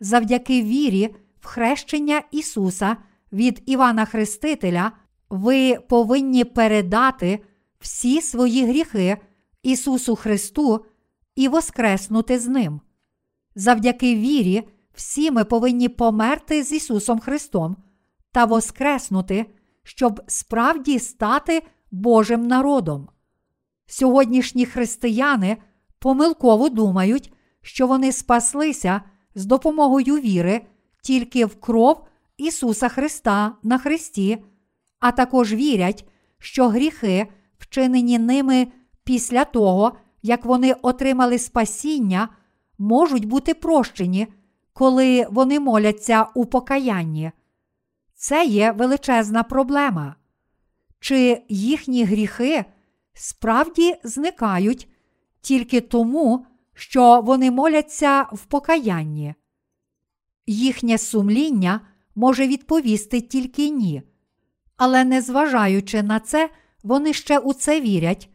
[0.00, 2.96] Завдяки вірі в хрещення Ісуса
[3.32, 4.92] від Івана Хрестителя,
[5.30, 7.40] ви повинні передати
[7.80, 9.16] всі свої гріхи
[9.66, 10.84] Ісусу Христу
[11.34, 12.80] і воскреснути з Ним.
[13.54, 17.76] Завдяки вірі, всі ми повинні померти з Ісусом Христом
[18.32, 19.46] та воскреснути,
[19.82, 23.08] щоб справді стати Божим народом.
[23.86, 25.56] Сьогоднішні християни
[25.98, 29.02] помилково думають, що вони спаслися
[29.34, 30.66] з допомогою віри
[31.02, 34.44] тільки в кров Ісуса Христа на Христі,
[35.00, 37.26] а також вірять, що гріхи,
[37.58, 38.68] вчинені ними
[39.06, 39.92] після того,
[40.22, 42.28] як вони отримали спасіння,
[42.78, 44.26] можуть бути прощені,
[44.72, 47.30] коли вони моляться у покаянні.
[48.14, 50.14] Це є величезна проблема.
[51.00, 52.64] Чи їхні гріхи
[53.14, 54.88] справді зникають
[55.40, 59.34] тільки тому, що вони моляться в покаянні?
[60.46, 61.80] Їхнє сумління
[62.14, 64.02] може відповісти тільки ні.
[64.76, 66.50] Але незважаючи на це,
[66.82, 68.30] вони ще у це вірять.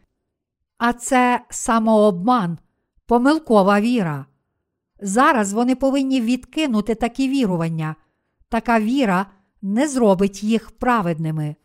[0.84, 2.58] А це самообман,
[3.06, 4.26] помилкова віра.
[5.00, 7.96] Зараз вони повинні відкинути такі вірування.
[8.48, 9.26] Така віра
[9.62, 11.56] не зробить їх праведними.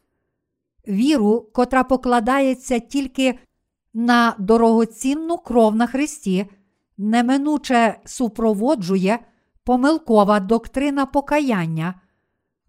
[0.88, 3.40] Віру, котра покладається тільки
[3.94, 6.46] на дорогоцінну кров на Христі,
[6.98, 9.20] неминуче супроводжує
[9.64, 12.02] помилкова доктрина покаяння,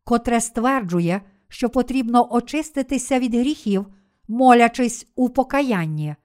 [0.05, 3.87] котре стверджує, що потрібно очиститися від гріхів,
[4.29, 6.17] молячись у покаянні.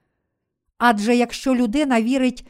[0.86, 2.48] Адже якщо людина вірить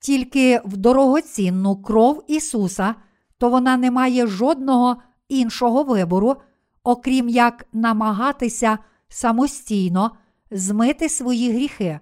[0.00, 2.94] тільки в дорогоцінну кров Ісуса,
[3.38, 4.96] то вона не має жодного
[5.28, 6.36] іншого вибору,
[6.82, 8.78] окрім як намагатися
[9.08, 10.10] самостійно
[10.50, 12.00] змити свої гріхи.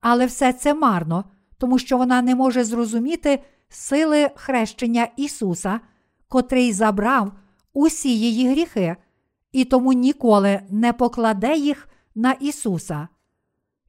[0.00, 1.24] Але все це марно,
[1.58, 5.80] тому що вона не може зрозуміти сили хрещення Ісуса,
[6.28, 7.32] котрий забрав
[7.72, 8.96] усі її гріхи,
[9.52, 13.08] і тому ніколи не покладе їх на Ісуса.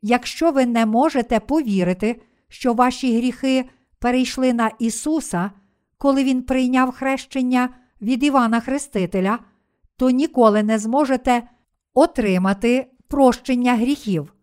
[0.01, 3.65] Якщо ви не можете повірити, що ваші гріхи
[3.99, 5.51] перейшли на Ісуса,
[5.97, 7.69] коли Він прийняв хрещення
[8.01, 9.39] від Івана Хрестителя,
[9.97, 11.43] то ніколи не зможете
[11.93, 14.33] отримати прощення гріхів.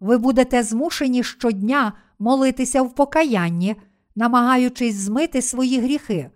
[0.00, 3.76] Ви будете змушені щодня молитися в покаянні,
[4.16, 6.30] намагаючись змити свої гріхи.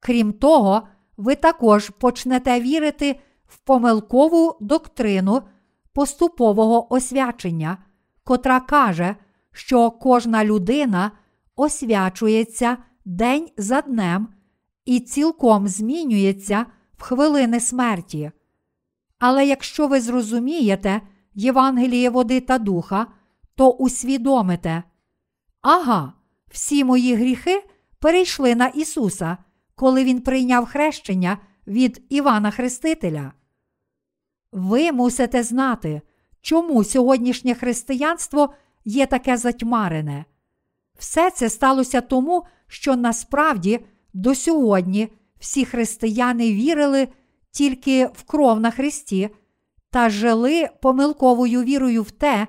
[0.00, 0.82] Крім того,
[1.16, 5.42] ви також почнете вірити в помилкову доктрину
[5.92, 7.78] поступового освячення,
[8.24, 9.16] котра каже,
[9.52, 11.10] що кожна людина
[11.56, 14.28] освячується день за днем
[14.84, 18.30] і цілком змінюється в хвилини смерті.
[19.18, 21.00] Але якщо ви зрозумієте
[21.34, 23.06] Євангеліє води та духа,
[23.54, 24.82] то усвідомите,
[25.60, 26.12] ага,
[26.50, 27.64] всі мої гріхи
[27.98, 29.36] перейшли на Ісуса,
[29.74, 33.32] коли Він прийняв хрещення від Івана Хрестителя.
[34.52, 36.02] Ви мусите знати,
[36.40, 40.24] чому сьогоднішнє християнство є таке затьмарене.
[40.98, 43.80] Все це сталося тому, що насправді
[44.14, 47.08] до сьогодні всі християни вірили
[47.50, 49.30] тільки в кров на Христі
[49.90, 52.46] та жили помилковою вірою в те,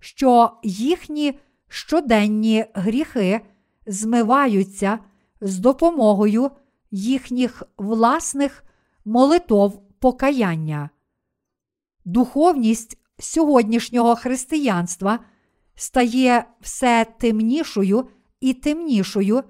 [0.00, 1.38] що їхні
[1.68, 3.40] щоденні гріхи
[3.86, 4.98] змиваються
[5.40, 6.50] з допомогою
[6.90, 8.64] їхніх власних
[9.04, 10.90] молитов покаяння.
[12.04, 15.18] Духовність сьогоднішнього християнства
[15.74, 18.08] стає все темнішою
[18.40, 19.42] і темнішою,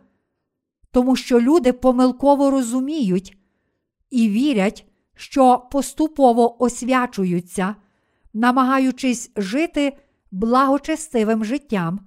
[0.91, 3.37] тому що люди помилково розуміють
[4.11, 7.77] і вірять, що поступово освячуються,
[8.33, 9.97] намагаючись жити
[10.31, 12.01] благочестивим життям,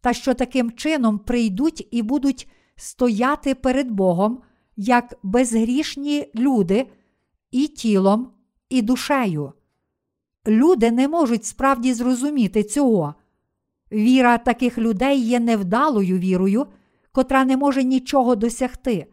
[0.00, 4.42] та що таким чином прийдуть і будуть стояти перед Богом
[4.76, 6.86] як безгрішні люди
[7.50, 8.32] і тілом,
[8.68, 9.52] і душею.
[10.46, 13.14] Люди не можуть справді зрозуміти цього.
[13.92, 16.66] Віра таких людей є невдалою вірою,
[17.12, 19.06] котра не може нічого досягти.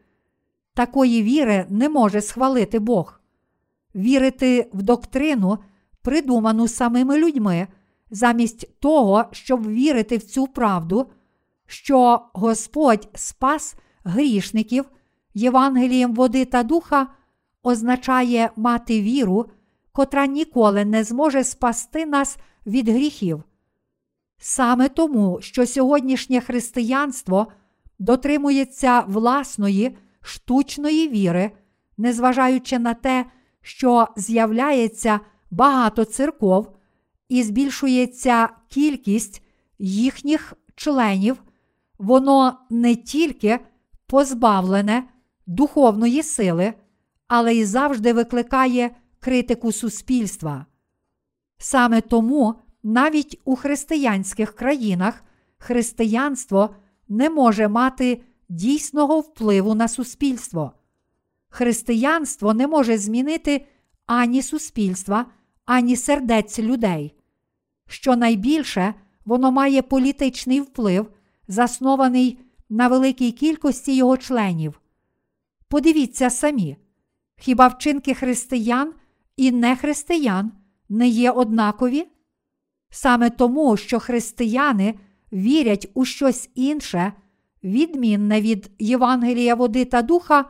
[0.73, 3.19] Такої віри не може схвалити Бог.
[3.95, 5.57] Вірити в доктрину,
[6.01, 7.67] придуману самими людьми,
[8.11, 11.07] замість того, щоб вірити в цю правду,
[11.65, 14.85] що Господь спас грішників
[15.33, 17.07] Євангелієм води та духа,
[17.63, 19.45] означає мати віру,
[19.91, 23.43] котра ніколи не зможе спасти нас від гріхів.
[24.37, 27.47] Саме тому, що сьогоднішнє християнство
[27.99, 31.51] дотримується власної штучної віри,
[31.97, 33.25] незважаючи на те,
[33.61, 35.19] що з'являється
[35.51, 36.75] багато церков
[37.29, 39.43] і збільшується кількість
[39.79, 41.43] їхніх членів,
[41.97, 43.59] воно не тільки
[44.07, 45.03] позбавлене
[45.47, 46.73] духовної сили,
[47.27, 50.65] але й завжди викликає критику суспільства.
[51.57, 55.23] Саме тому навіть у християнських країнах
[55.57, 56.75] християнство
[57.09, 60.71] не може мати дійсного впливу на суспільство.
[61.49, 63.65] Християнство не може змінити
[64.05, 65.25] ані суспільства,
[65.65, 67.15] ані сердець людей.
[67.87, 68.93] Щонайбільше
[69.25, 71.11] воно має політичний вплив,
[71.47, 74.81] заснований на великій кількості його членів.
[75.67, 76.77] Подивіться самі,
[77.37, 78.93] хіба вчинки християн
[79.41, 80.51] і нехристиян
[80.89, 82.07] не є однакові?
[82.89, 84.93] Саме тому, що християни
[85.33, 87.13] вірять у щось інше,
[87.63, 90.45] відмінне від Євангелія води та духа,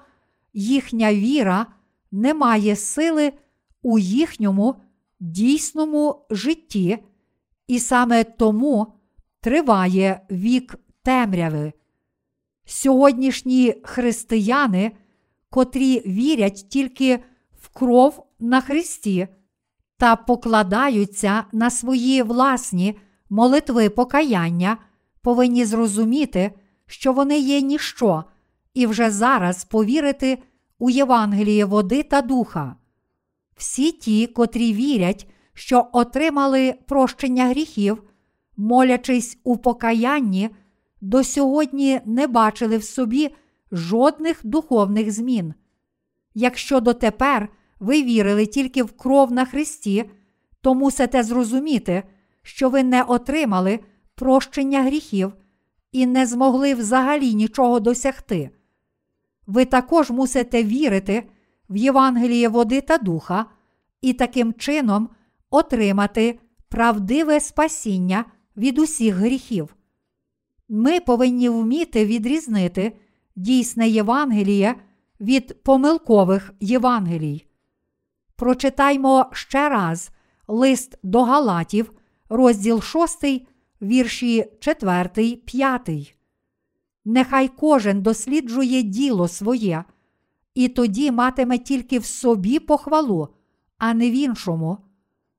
[0.53, 1.65] їхня віра
[2.11, 3.33] не має сили
[3.81, 4.75] у їхньому
[5.19, 6.97] дійсному житті,
[7.67, 8.93] і саме тому
[9.41, 11.73] триває вік темряви.
[12.65, 14.91] Сьогоднішні християни,
[15.49, 17.19] котрі вірять тільки
[17.73, 19.27] кров на Христі
[19.97, 22.99] та покладаються на свої власні
[23.29, 24.77] молитви покаяння,
[25.21, 26.51] повинні зрозуміти,
[26.85, 28.23] що вони є ніщо,
[28.73, 30.37] і вже зараз повірити
[30.79, 32.75] у Євангеліє води та духа.
[33.55, 38.03] Всі ті, котрі вірять, що отримали прощення гріхів,
[38.57, 40.49] молячись у покаянні,
[41.01, 43.35] до сьогодні не бачили в собі
[43.71, 45.53] жодних духовних змін.
[46.33, 47.49] Якщо дотепер
[47.81, 50.09] ви вірили тільки в кров на Христі,
[50.61, 52.03] то мусите зрозуміти,
[52.43, 53.79] що ви не отримали
[54.15, 55.33] прощення гріхів
[55.91, 58.49] і не змогли взагалі нічого досягти.
[59.47, 61.29] Ви також мусите вірити
[61.69, 63.45] в Євангеліє води та духа
[64.01, 65.09] і таким чином
[65.49, 68.25] отримати правдиве спасіння
[68.57, 69.75] від усіх гріхів.
[70.69, 72.97] Ми повинні вміти відрізнити
[73.35, 74.75] дійсне Євангеліє
[75.21, 77.45] від помилкових Євангелій.
[78.41, 80.11] Прочитаймо ще раз
[80.47, 81.91] лист до Галатів,
[82.29, 83.47] розділ 6,
[83.81, 86.15] вірші 4, 5.
[87.05, 89.83] Нехай кожен досліджує діло своє,
[90.53, 93.27] і тоді матиме тільки в собі похвалу,
[93.77, 94.77] а не в іншому,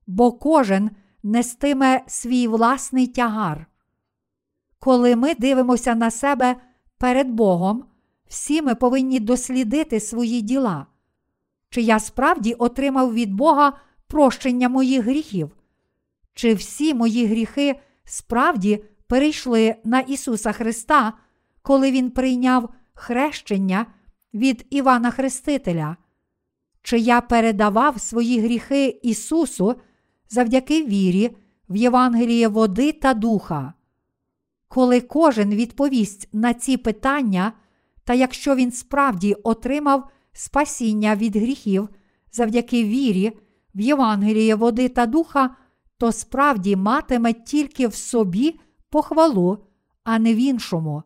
[0.06, 0.90] бо кожен
[1.22, 3.66] нестиме свій власний тягар.
[4.78, 6.56] Коли ми дивимося на себе
[6.98, 7.84] перед Богом,
[8.26, 10.86] всі ми повинні дослідити свої діла.
[11.72, 13.72] Чи я справді отримав від Бога
[14.06, 15.50] прощення моїх гріхів?
[16.34, 21.12] Чи всі мої гріхи справді перейшли на Ісуса Христа,
[21.62, 23.86] коли Він прийняв хрещення
[24.34, 25.96] від Івана Хрестителя?
[26.82, 29.74] Чи я передавав свої гріхи Ісусу
[30.28, 31.36] завдяки вірі
[31.68, 33.72] в Євангеліє води та духа?
[34.68, 37.52] Коли кожен відповість на ці питання,
[38.04, 41.88] та якщо він справді отримав спасіння від гріхів
[42.32, 43.32] завдяки вірі
[43.74, 45.56] в Євангеліє води та духа,
[45.98, 48.60] то справді матиме тільки в собі
[48.90, 49.58] похвалу,
[50.04, 51.02] а не в іншому.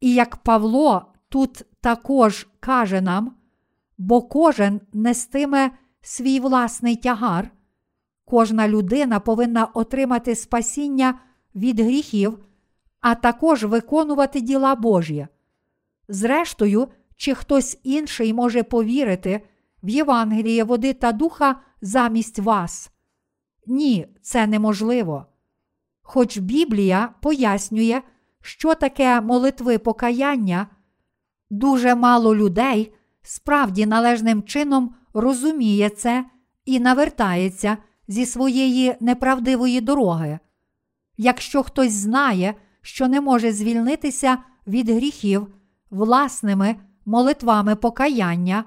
[0.00, 3.36] І як Павло тут також каже нам,
[3.98, 5.70] бо кожен нестиме
[6.00, 7.50] свій власний тягар,
[8.24, 11.20] кожна людина повинна отримати спасіння
[11.54, 12.38] від гріхів,
[13.00, 15.26] а також виконувати діла Божі.
[16.08, 19.40] Зрештою, чи хтось інший може повірити
[19.82, 22.90] в Євангеліє води та духа замість вас?
[23.66, 25.26] Ні, це неможливо.
[26.02, 28.02] Хоч Біблія пояснює,
[28.42, 30.66] що таке молитви покаяння,
[31.50, 32.92] дуже мало людей
[33.22, 36.24] справді належним чином розуміє це
[36.64, 37.76] і навертається
[38.08, 40.38] зі своєї неправдивої дороги.
[41.16, 45.46] Якщо хтось знає, що не може звільнитися від гріхів
[45.90, 48.64] власними молитвами покаяння,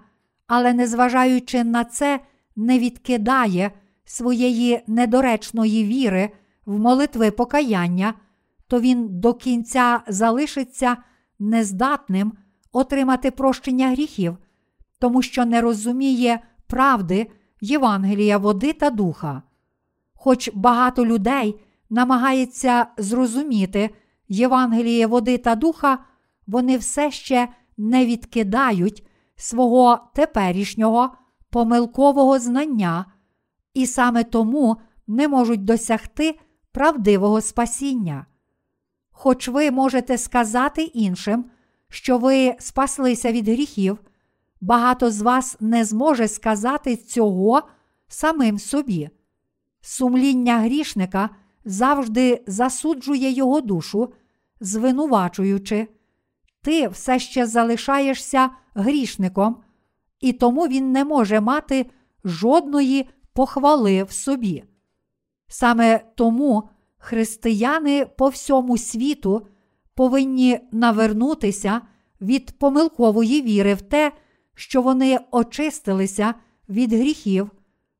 [0.48, 2.20] але, незважаючи на це,
[2.56, 3.72] не відкидає
[4.06, 6.30] своєї недоречної віри
[6.66, 8.14] в молитви покаяння,
[8.68, 10.98] то він до кінця залишиться
[11.40, 12.34] нездатним
[12.72, 14.38] отримати прощення гріхів,
[15.00, 17.32] тому що не розуміє правди
[17.62, 19.42] Євангелія води та духа.
[20.14, 21.60] Хоч багато людей
[21.90, 23.90] намагається зрозуміти
[24.28, 25.98] Євангеліє води та духа,
[26.48, 27.48] вони все ще
[27.80, 31.10] не відкидають свого теперішнього
[31.50, 33.06] помилкового знання
[33.74, 34.78] і саме тому
[35.08, 36.40] не можуть досягти
[36.72, 38.26] правдивого спасіння.
[39.12, 41.46] Хоч ви можете сказати іншим,
[41.90, 43.98] що ви спаслися від гріхів,
[44.62, 47.62] багато з вас не зможе сказати цього
[48.08, 49.10] самим собі.
[49.82, 51.30] Сумління грішника
[51.66, 54.14] завжди засуджує його душу,
[54.60, 55.88] звинувачуючи,
[56.62, 59.58] ти все ще залишаєшся грішником,
[60.20, 61.86] і тому він не може мати
[62.24, 64.64] жодної похвали в собі.
[65.48, 69.48] Саме тому християни по всьому світу
[69.96, 71.82] повинні навернутися
[72.22, 74.12] від помилкової віри в те,
[74.56, 76.34] що вони очистилися
[76.70, 77.52] від гріхів,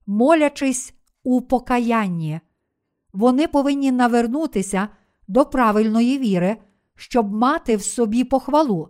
[0.08, 0.94] молячись
[1.24, 2.40] у покаянні.
[3.14, 4.88] Вони повинні навернутися
[5.28, 6.58] до правильної віри,
[7.00, 8.90] щоб мати в собі похвалу.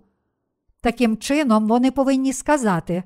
[0.82, 3.04] Таким чином, вони повинні сказати: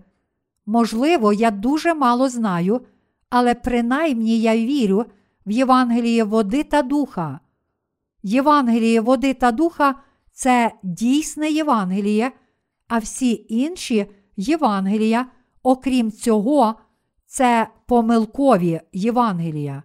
[0.66, 2.82] можливо, я дуже мало знаю,
[3.30, 5.06] але принаймні я вірю
[5.46, 7.40] в Євангеліє води та духа.
[8.24, 9.96] Євангеліє води та духа
[10.32, 12.32] це дійсне Євангеліє,
[12.88, 14.06] а всі інші
[14.38, 15.26] Євангелія,
[15.64, 16.76] окрім цього,
[17.26, 19.84] це помилкові Євангелія.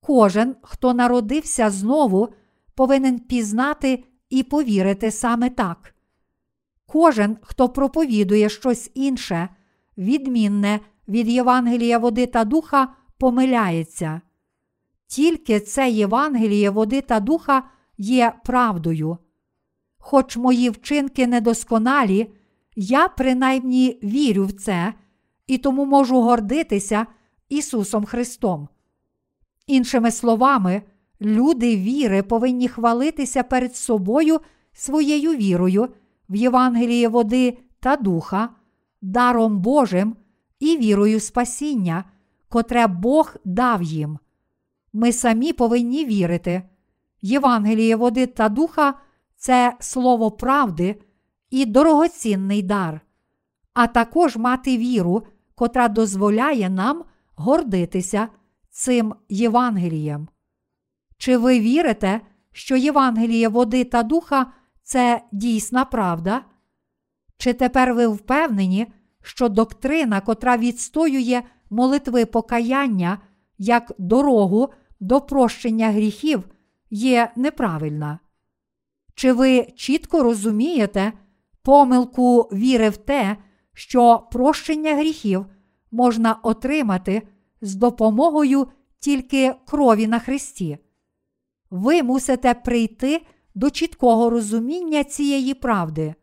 [0.00, 2.28] Кожен, хто народився знову,
[2.74, 5.94] повинен пізнати і повірити саме так.
[6.86, 9.48] Кожен, хто проповідує щось інше,
[9.98, 14.20] відмінне від Євангелія води та духа, помиляється.
[15.06, 17.62] Тільки це Євангеліє води та духа
[17.98, 19.18] є правдою.
[19.98, 22.30] Хоч мої вчинки недосконалі,
[22.76, 24.94] я принаймні вірю в це
[25.46, 27.06] і тому можу гордитися
[27.48, 28.68] Ісусом Христом.
[29.66, 30.82] Іншими словами,
[31.24, 34.40] люди віри повинні хвалитися перед собою
[34.72, 35.88] своєю вірою
[36.28, 38.48] в Євангеліє води та духа,
[39.02, 40.16] даром Божим
[40.60, 42.04] і вірою спасіння,
[42.48, 44.18] котре Бог дав їм.
[44.92, 46.62] Ми самі повинні вірити.
[47.22, 48.94] Євангеліє води та духа
[49.36, 50.96] це слово правди
[51.50, 53.00] і дорогоцінний дар,
[53.74, 55.22] а також мати віру,
[55.54, 57.04] котра дозволяє нам
[57.36, 58.28] гордитися
[58.70, 60.28] цим Євангелієм.
[61.18, 62.20] Чи ви вірите,
[62.52, 64.46] що Євангеліє води та духа
[64.82, 66.44] це дійсна правда?
[67.38, 68.86] Чи тепер ви впевнені,
[69.22, 73.18] що доктрина, котра відстоює молитви покаяння
[73.58, 74.68] як дорогу
[75.00, 76.44] до прощення гріхів,
[76.90, 78.18] є неправильна.
[79.14, 81.12] Чи ви чітко розумієте
[81.62, 83.36] помилку віри в те,
[83.72, 85.46] що прощення гріхів
[85.90, 87.22] можна отримати
[87.60, 90.78] з допомогою тільки крові на Христі?
[91.70, 96.14] Ви мусите прийти до чіткого розуміння цієї правди.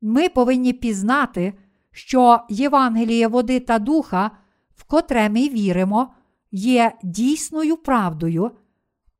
[0.00, 1.54] Ми повинні пізнати,
[1.90, 4.30] що Євангеліє води та духа,
[4.76, 6.14] в котре ми віримо,
[6.52, 8.50] є дійсною правдою,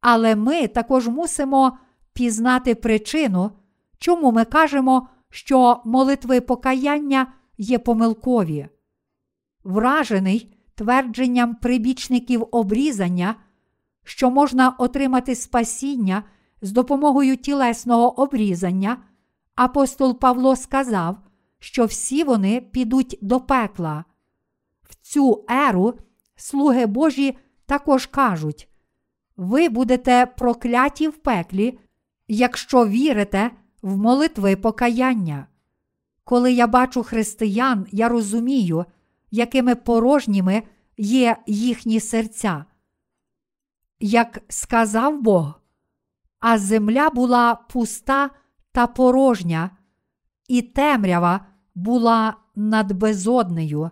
[0.00, 1.78] але ми також мусимо
[2.12, 3.50] пізнати причину,
[3.98, 8.68] чому ми кажемо, що молитви покаяння є помилкові.
[9.64, 13.34] Вражений твердженням прибічників обрізання,
[14.04, 16.22] що можна отримати спасіння
[16.62, 18.96] з допомогою тілесного обрізання,
[19.54, 21.16] апостол Павло сказав,
[21.58, 24.04] що всі вони підуть до пекла.
[24.82, 25.94] В цю еру
[26.36, 27.36] слуги Божі
[27.66, 28.68] також кажуть:
[29.36, 31.78] ви будете прокляті в пеклі,
[32.28, 33.50] якщо вірите
[33.82, 35.46] в молитви покаяння.
[36.24, 38.84] Коли я бачу християн, я розумію,
[39.30, 40.62] якими порожніми
[40.96, 42.64] є їхні серця.
[44.04, 45.60] Як сказав Бог,
[46.40, 48.30] а земля була пуста
[48.72, 49.70] та порожня,
[50.48, 53.90] і темрява була над безоднею.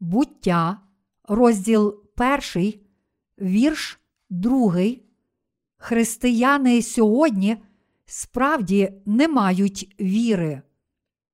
[0.00, 0.80] Буття,
[1.24, 2.86] розділ перший,
[3.40, 4.00] вірш
[4.30, 5.06] другий.
[5.76, 7.62] Християни сьогодні
[8.06, 10.62] справді не мають віри.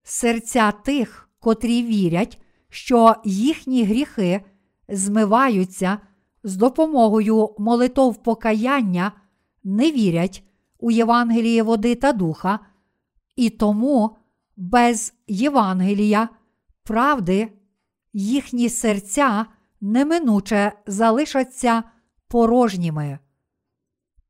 [0.02, 4.44] Серця тих, котрі вірять, що їхні гріхи
[4.88, 5.98] змиваються
[6.42, 9.12] з допомогою молитов покаяння,
[9.64, 10.44] не вірять
[10.78, 12.58] у Євангеліє води та духа,
[13.36, 14.16] і тому
[14.56, 16.28] без Євангелія,
[16.82, 17.52] правди,
[18.12, 19.46] їхні серця
[19.80, 21.82] неминуче залишаться
[22.28, 23.18] порожніми.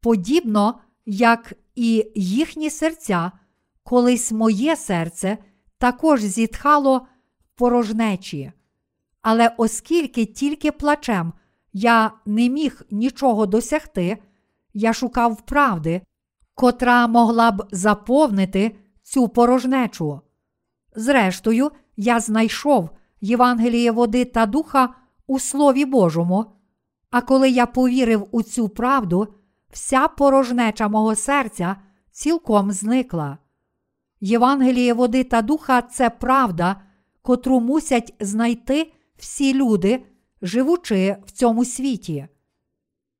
[0.00, 3.32] Подібно як і їхні серця,
[3.82, 5.38] колись моє серце
[5.78, 8.52] також зітхало в порожнечі.
[9.22, 11.32] Але оскільки тільки плачем
[11.72, 14.18] я не міг нічого досягти,
[14.74, 16.02] я шукав правди,
[16.54, 20.20] котра могла б заповнити цю порожнечу.
[20.94, 22.90] Зрештою, я знайшов
[23.20, 24.94] Євангеліє води та духа
[25.26, 26.44] у Слові Божому,
[27.10, 29.34] а коли я повірив у цю правду,
[29.70, 31.76] вся порожнеча мого серця
[32.10, 33.38] цілком зникла.
[34.20, 36.76] Євангеліє води та духа це правда,
[37.22, 40.06] котру мусять знайти всі люди,
[40.42, 42.28] живучи в цьому світі.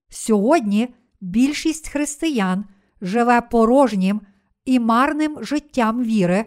[0.08, 2.64] Сьогодні більшість християн
[3.00, 4.20] живе порожнім
[4.64, 6.44] і марним життям віри,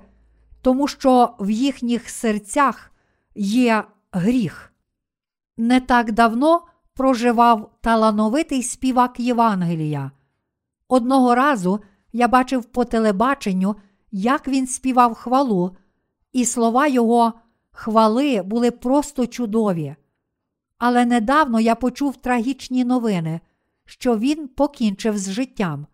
[0.61, 2.91] тому що в їхніх серцях
[3.35, 4.73] є гріх.
[5.57, 6.61] Не так давно
[6.93, 10.11] проживав талановитий співак Євангелія.
[10.87, 11.79] Одного разу
[12.13, 13.75] я бачив по телебаченню,
[14.11, 15.75] як він співав хвалу,
[16.33, 17.33] і слова його
[17.71, 19.95] хвали були просто чудові.
[20.81, 23.39] Але недавно я почув трагічні новини,
[23.85, 25.87] що він покінчив з життям.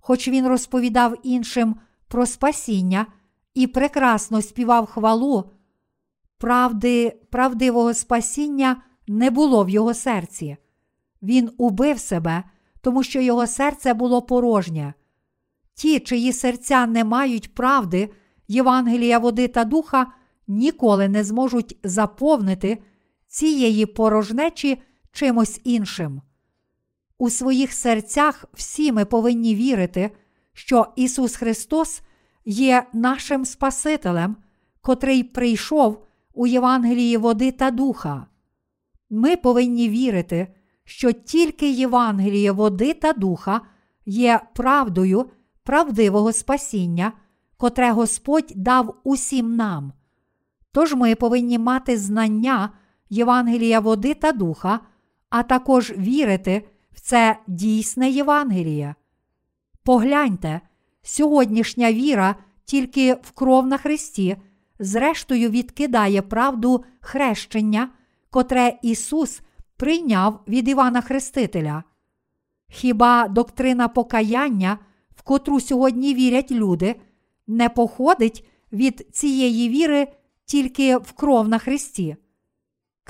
[0.00, 1.76] Хоч він розповідав іншим
[2.08, 3.06] про спасіння
[3.54, 5.50] і прекрасно співав хвалу,
[6.38, 10.56] правди, правдивого спасіння не було в його серці.
[11.22, 12.44] Він убив себе,
[12.80, 14.94] тому що його серце було порожнє.
[15.74, 18.10] Ті, чиї серця не мають правди,
[18.48, 20.06] Євангелія води та духа,
[20.48, 22.78] ніколи не зможуть заповнити
[23.30, 26.22] цієї порожнечі чимось іншим.
[27.18, 30.10] У своїх серцях всі ми повинні вірити,
[30.52, 32.02] що Ісус Христос
[32.44, 34.36] є нашим Спасителем,
[34.80, 38.26] котрий прийшов у Євангелії води та духа.
[39.10, 40.54] Ми повинні вірити,
[40.84, 43.60] що тільки Євангеліє води та духа
[44.06, 45.30] є правдою
[45.62, 47.12] правдивого спасіння,
[47.56, 49.92] котре Господь дав усім нам.
[50.72, 52.70] Тож ми повинні мати знання
[53.10, 54.80] Євангелія води та духа,
[55.30, 58.94] а також вірити в це дійсне Євангеліє.
[59.82, 60.60] Погляньте,
[61.02, 62.34] сьогоднішня віра
[62.64, 64.36] тільки в кров на Христі,
[64.78, 67.88] зрештою відкидає правду хрещення,
[68.30, 69.40] котре Ісус
[69.76, 71.82] прийняв від Івана Хрестителя.
[72.68, 74.78] Хіба доктрина покаяння,
[75.16, 76.96] в котру сьогодні вірять люди,
[77.46, 80.08] не походить від цієї віри
[80.44, 82.16] тільки в кров на Христі?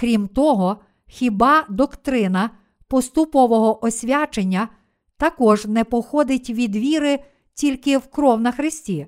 [0.00, 0.76] Крім того,
[1.06, 2.50] хіба доктрина
[2.88, 4.68] поступового освячення
[5.16, 7.18] також не походить від віри
[7.54, 9.06] тільки в кров на Христі?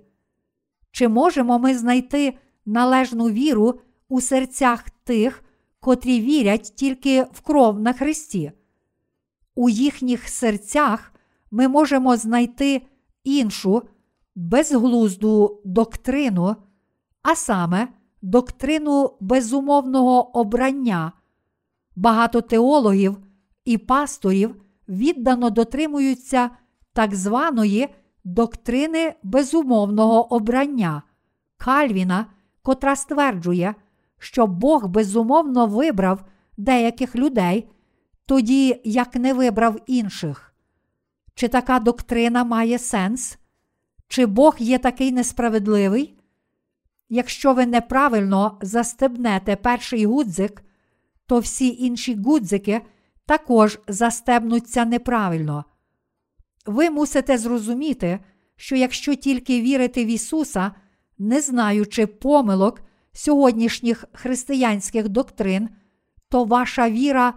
[0.90, 5.44] Чи можемо ми знайти належну віру у серцях тих,
[5.80, 8.52] котрі вірять тільки в кров на Христі.
[9.54, 11.12] У їхніх серцях
[11.50, 12.82] ми можемо знайти
[13.24, 13.82] іншу
[14.34, 16.56] безглузду доктрину,
[17.22, 17.88] а саме
[18.22, 21.12] доктрину безумовного обрання.
[21.96, 23.16] Багато теологів
[23.64, 24.56] і пасторів
[24.88, 26.50] віддано дотримуються
[26.92, 27.88] так званої
[28.24, 31.02] доктрини безумовного обрання
[31.56, 32.26] Кальвіна,
[32.62, 33.74] котра стверджує,
[34.18, 36.24] що Бог безумовно вибрав
[36.56, 37.68] деяких людей,
[38.26, 40.54] тоді як не вибрав інших.
[41.34, 43.38] Чи така доктрина має сенс?
[44.08, 46.21] Чи Бог є такий несправедливий?
[47.14, 50.62] Якщо ви неправильно застебнете перший гудзик,
[51.26, 52.80] то всі інші гудзики
[53.26, 55.64] також застебнуться неправильно.
[56.66, 58.18] Ви мусите зрозуміти,
[58.56, 60.72] що якщо тільки вірити в Ісуса,
[61.18, 62.82] не знаючи помилок
[63.12, 65.68] сьогоднішніх християнських доктрин,
[66.28, 67.34] то ваша віра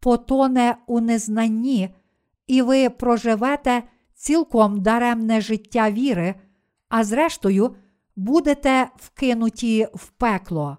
[0.00, 1.94] потоне у незнанні,
[2.46, 3.82] і ви проживете
[4.14, 6.34] цілком даремне життя віри,
[6.88, 7.76] а зрештою
[8.16, 10.78] будете вкинуті в пекло.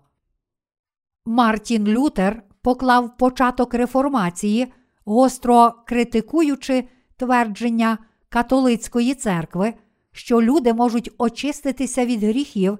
[1.25, 4.73] Мартін Лютер поклав початок реформації,
[5.05, 7.97] гостро критикуючи твердження
[8.29, 9.73] католицької церкви,
[10.11, 12.79] що люди можуть очиститися від гріхів,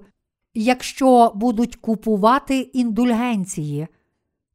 [0.54, 3.88] якщо будуть купувати індульгенції.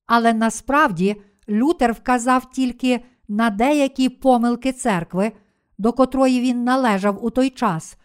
[0.05, 5.31] Але насправді Лютер вказав тільки на деякі помилки церкви,
[5.77, 7.97] до котрої він належав у той час,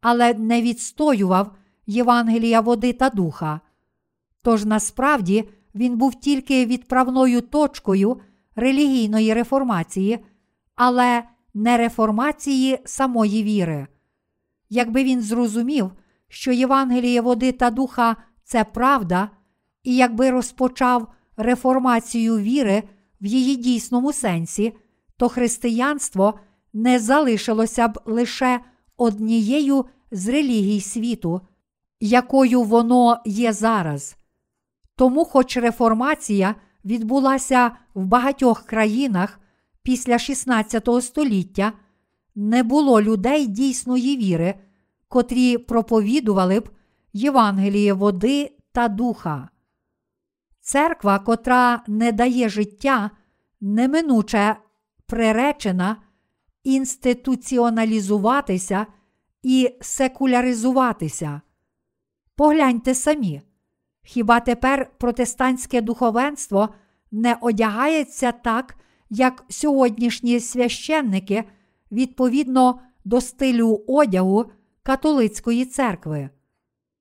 [0.00, 1.52] але не відстоював
[1.86, 3.60] Євангелія води та духа.
[4.42, 8.20] Тож насправді він був тільки відправною точкою
[8.56, 10.18] релігійної реформації,
[10.74, 11.22] але
[11.54, 13.86] не реформації самої віри.
[14.70, 15.92] Якби він зрозумів,
[16.28, 19.30] що Євангеліє води та духа це правда,
[19.82, 22.82] і якби розпочав реформацію віри
[23.20, 24.72] в її дійсному сенсі,
[25.16, 26.38] то християнство
[26.72, 28.60] не залишилося б лише
[29.00, 31.40] однією з релігій світу,
[32.00, 34.16] якою воно є зараз.
[34.96, 39.40] Тому, хоч реформація відбулася в багатьох країнах
[39.82, 41.72] після 16 століття,
[42.34, 44.54] не було людей дійсної віри,
[45.08, 46.70] котрі проповідували б
[47.12, 49.48] Євангеліє води та духа.
[50.60, 53.10] Церква, котра не дає життя,
[53.60, 54.56] неминуче
[55.06, 55.96] приречена
[56.64, 58.86] інституціоналізуватися
[59.42, 61.40] і секуляризуватися.
[62.36, 63.42] Погляньте самі.
[64.02, 66.68] Хіба тепер протестантське духовенство
[67.10, 68.76] не одягається так,
[69.10, 71.44] як сьогоднішні священники
[71.92, 74.50] відповідно до стилю одягу
[74.82, 76.30] католицької церкви?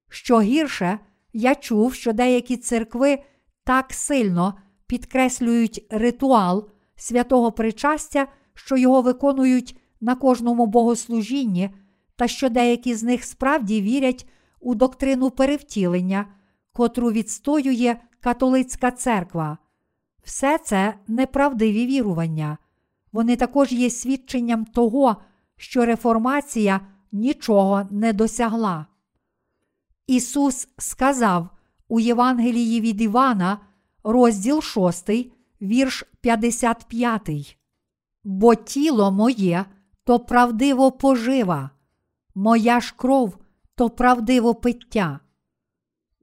[0.10, 1.00] Що гірше,
[1.34, 3.20] я чув, що деякі церкви
[3.64, 4.58] так сильно
[4.88, 8.28] підкреслюють ритуал святого причастя,
[8.66, 11.70] що його виконують на кожному богослужінні,
[12.16, 14.28] та що деякі з них справді вірять
[14.60, 16.26] у доктрину перевтілення,
[16.74, 19.58] котру відстоює католицька церква.
[20.24, 22.58] Все це неправдиві вірування.
[23.12, 25.18] Вони також є свідченням того,
[25.58, 26.82] що реформація
[27.12, 28.86] нічого не досягла.
[30.08, 31.50] Ісус сказав
[31.88, 33.60] у Євангелії від Івана,
[34.04, 35.10] розділ 6,
[35.62, 37.59] вірш 55.
[38.32, 39.66] Бо тіло моє
[40.04, 41.70] то правдиво пожива,
[42.36, 43.38] моя ж кров
[43.76, 45.20] то правдиво пиття.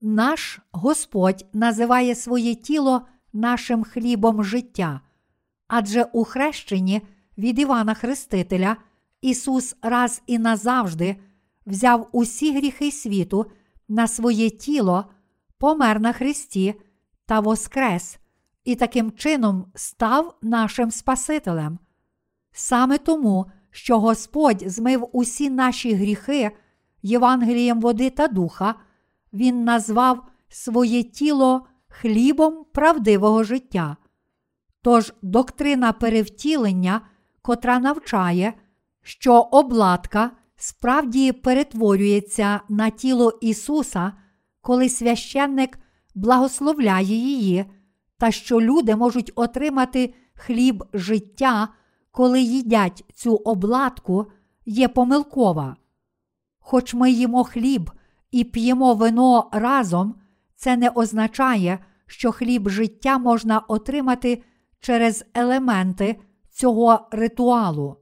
[0.01, 3.03] Наш Господь називає своє тіло
[3.33, 5.01] нашим хлібом життя,
[5.69, 7.03] адже у хрещенні
[7.39, 8.77] від Івана Хрестителя
[9.21, 11.17] Ісус раз і назавжди
[11.67, 13.47] взяв усі гріхи світу
[13.89, 15.05] на своє тіло,
[15.59, 16.75] помер на Христі
[17.27, 18.19] та воскрес,
[18.65, 21.79] і таким чином став нашим Спасителем.
[22.59, 26.51] Саме тому, що Господь змив усі наші гріхи
[27.03, 28.75] Євангелієм води та духа,
[29.33, 33.97] Він назвав своє тіло хлібом правдивого життя.
[34.83, 37.01] Тож доктрина перевтілення,
[37.43, 38.53] котра навчає,
[39.03, 44.13] що обладка справді перетворюється на тіло Ісуса,
[44.61, 45.79] коли священник
[46.15, 47.65] благословляє її,
[48.19, 51.69] та що люди можуть отримати хліб життя,
[52.17, 54.27] коли їдять цю обладку,
[54.67, 55.77] є помилкова.
[56.59, 57.91] Хоч ми їмо хліб
[58.31, 60.15] і п'ємо вино разом,
[60.55, 64.43] це не означає, що хліб життя можна отримати
[64.81, 67.97] через елементи цього ритуалу.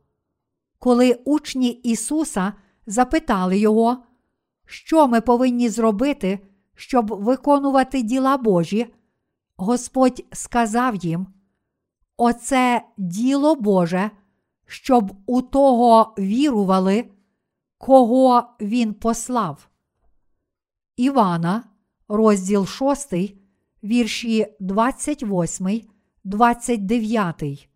[0.79, 2.53] Коли учні Ісуса
[2.87, 4.05] запитали Його,
[4.67, 6.39] що ми повинні зробити,
[6.75, 8.95] щоб виконувати діла Божі,
[9.57, 11.34] Господь сказав їм:
[12.17, 14.11] Оце діло Боже,
[14.67, 17.11] щоб у того вірували,
[17.79, 19.69] кого Він послав.
[20.97, 21.65] Івана,
[22.09, 23.15] розділ 6,
[23.85, 25.83] вірші 28,
[26.25, 27.69] 29.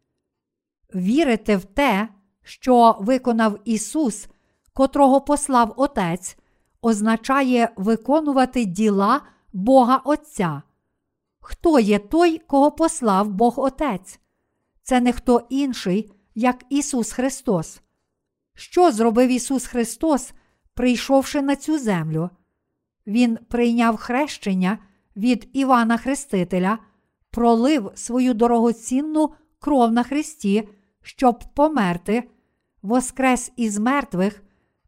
[0.95, 2.09] Вірите в те,
[2.43, 4.28] що виконав Ісус,
[4.72, 6.39] котрого послав Отець,
[6.82, 9.20] означає виконувати діла
[9.53, 10.62] Бога Отця.
[11.41, 14.20] Хто є той, кого послав Бог Отець?
[14.89, 17.80] Це не хто інший, як Ісус Христос.
[18.55, 20.32] Що зробив Ісус Христос,
[20.74, 22.30] прийшовши на цю землю?
[23.07, 24.78] Він прийняв хрещення
[25.16, 26.78] від Івана Хрестителя,
[27.30, 30.68] пролив свою дорогоцінну кров на Христі,
[31.03, 32.30] щоб померти,
[32.82, 34.43] воскрес із мертвих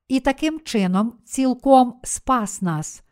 [0.09, 3.03] і таким чином цілком спас нас.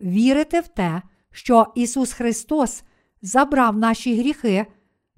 [0.00, 2.82] Вірите в те, що Ісус Христос
[3.22, 4.66] забрав наші гріхи,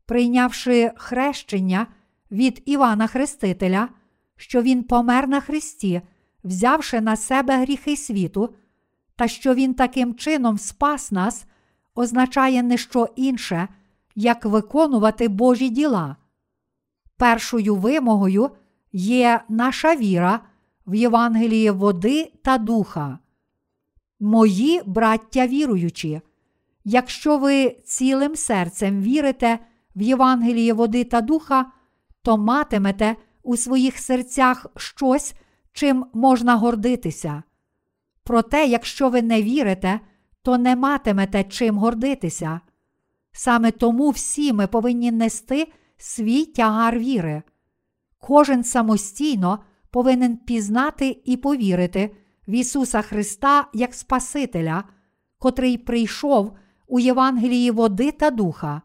[0.07, 1.87] прийнявши хрещення
[2.31, 3.89] від Івана Хрестителя,
[4.37, 6.03] що Він помер на Христі,
[6.45, 8.55] взявши на себе гріхи світу,
[9.17, 11.47] та що Він таким чином спас нас,
[11.95, 13.69] означає не що інше,
[14.15, 16.17] як виконувати Божі діла.
[17.17, 18.51] Першою вимогою
[18.93, 20.41] є наша віра
[20.87, 23.19] в Євангелії води та духа.
[24.21, 26.21] Мої браття віруючі,
[26.85, 29.59] якщо ви цілим серцем вірите
[29.97, 31.73] в Євангеліє води та духа,
[32.23, 35.35] то матимете у своїх серцях щось,
[35.73, 37.43] чим можна гордитися.
[38.25, 40.01] Проте, якщо ви не вірите,
[40.43, 42.61] то не матимете чим гордитися.
[43.33, 47.43] Саме тому всі ми повинні нести свій тягар віри.
[48.19, 49.59] Кожен самостійно
[49.91, 52.17] повинен пізнати і повірити
[52.49, 54.85] в Ісуса Христа як Спасителя,
[55.39, 58.83] котрий прийшов у Євангелії води та духа.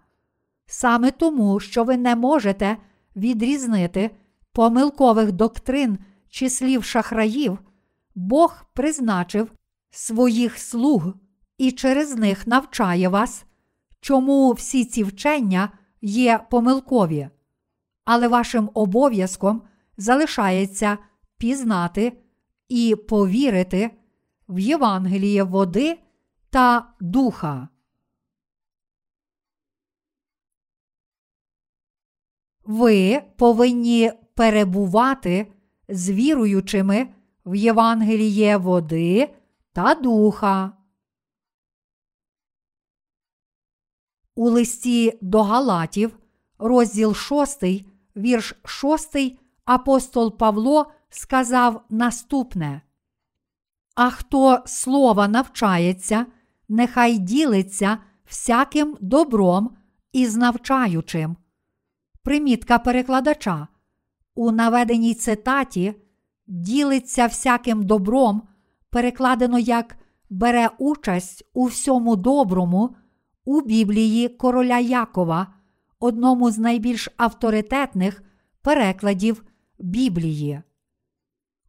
[0.67, 2.77] Саме тому, що ви не можете
[3.15, 4.11] відрізнити
[4.51, 5.97] помилкових доктрин
[6.29, 7.59] чи слів шахраїв,
[8.15, 9.51] Бог призначив
[9.89, 11.13] своїх слуг
[11.57, 13.45] і через них навчає вас,
[14.01, 15.69] чому всі ці вчення
[16.01, 17.29] є помилкові.
[18.05, 19.61] Але вашим обов'язком
[19.97, 20.97] залишається
[21.37, 22.13] пізнати
[22.69, 23.91] і повірити
[24.49, 25.99] в Євангеліє води
[26.49, 27.67] та духа.
[32.67, 35.51] Ви повинні перебувати
[35.89, 37.07] з віруючими
[37.45, 39.33] в Євангеліє води
[39.73, 40.71] та духа.
[44.35, 46.19] У листі до Галатів,
[46.59, 47.63] розділ 6,
[48.15, 49.17] вірш 6,
[49.65, 52.81] апостол Павло сказав наступне:
[53.95, 56.25] А хто слова навчається,
[56.69, 59.77] нехай ділиться всяким добром
[60.11, 61.37] і навчаючим.
[62.27, 63.67] Примітка перекладача.
[64.35, 65.93] У наведеній цитаті
[66.47, 68.41] ділиться всяким добром,
[68.89, 69.97] перекладено як
[70.29, 72.95] бере участь у всьому доброму
[73.45, 75.47] у Біблії короля Якова,
[75.99, 78.23] одному з найбільш авторитетних
[78.61, 79.43] перекладів
[79.79, 80.61] Біблії.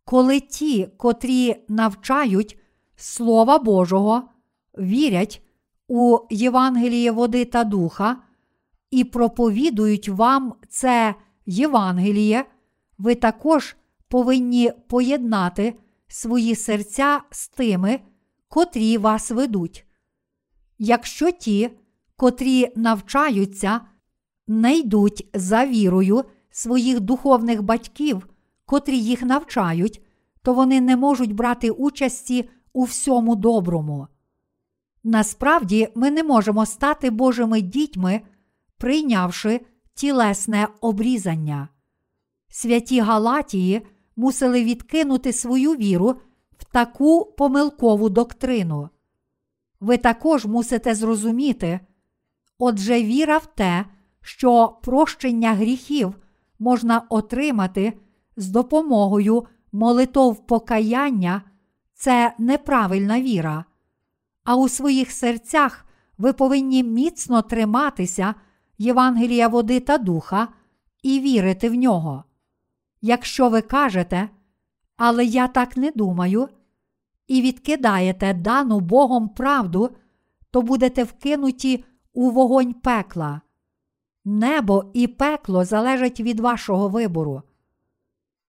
[0.05, 2.59] Коли ті, котрі навчають
[2.97, 4.23] Слова Божого,
[4.79, 5.43] вірять
[5.89, 8.17] у Євангеліє води та духа
[8.91, 11.15] і проповідують вам це
[11.47, 12.45] Євангеліє,
[12.99, 13.77] ви також
[14.09, 15.75] повинні поєднати
[16.09, 18.01] свої серця з тими,
[18.49, 19.87] котрі вас ведуть.
[20.79, 21.71] Якщо ті,
[22.17, 23.81] котрі навчаються,
[24.47, 28.29] не йдуть за вірою своїх духовних батьків,
[28.67, 30.03] котрі їх навчають,
[30.43, 34.07] то вони не можуть брати участі у всьому доброму.
[35.05, 38.21] Насправді, ми не можемо стати Божими дітьми,
[38.79, 39.61] прийнявши
[39.95, 41.69] тілесне обрізання.
[42.49, 46.17] Святі Галатії мусили відкинути свою віру
[46.59, 48.89] в таку помилкову доктрину.
[49.81, 51.81] Ви також мусите зрозуміти,
[52.59, 53.85] отже, віра в те,
[54.21, 56.15] що прощення гріхів
[56.59, 57.93] можна отримати
[58.37, 61.43] з допомогою молитов покаяння,
[61.95, 63.65] це неправильна віра.
[64.45, 65.87] А у своїх серцях
[66.19, 68.35] ви повинні міцно триматися
[68.79, 70.49] Євангелія води та духа
[71.03, 72.25] і вірити в нього.
[73.01, 74.29] Якщо ви кажете,
[74.97, 76.49] але я так не думаю,
[77.27, 79.91] і відкидаєте дану Богом правду,
[80.51, 83.41] то будете вкинуті у вогонь пекла.
[84.25, 87.43] Небо і пекло залежать від вашого вибору.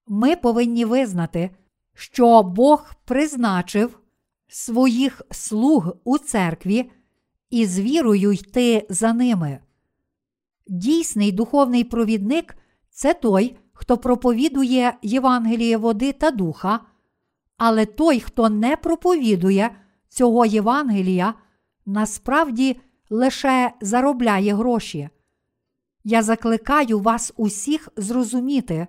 [0.08, 1.50] Ми повинні визнати,
[1.94, 4.00] що Бог призначив
[4.48, 6.92] своїх слуг у церкві
[7.50, 9.60] і з вірою йти за ними.
[10.72, 12.58] Дійсний духовний провідник
[12.90, 16.80] це той, хто проповідує Євангеліє води та духа,
[17.58, 19.76] але той, хто не проповідує
[20.10, 21.34] цього Євангелія,
[21.86, 25.10] насправді лише заробляє гроші.
[26.04, 28.88] Я закликаю вас усіх зрозуміти,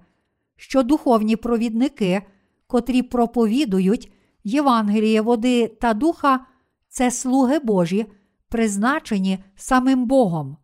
[0.57, 2.23] що духовні провідники,
[2.67, 4.13] котрі проповідують
[4.45, 6.47] Євангеліє води та духа,
[6.89, 8.07] це слуги Божі,
[8.49, 10.57] призначені самим Богом.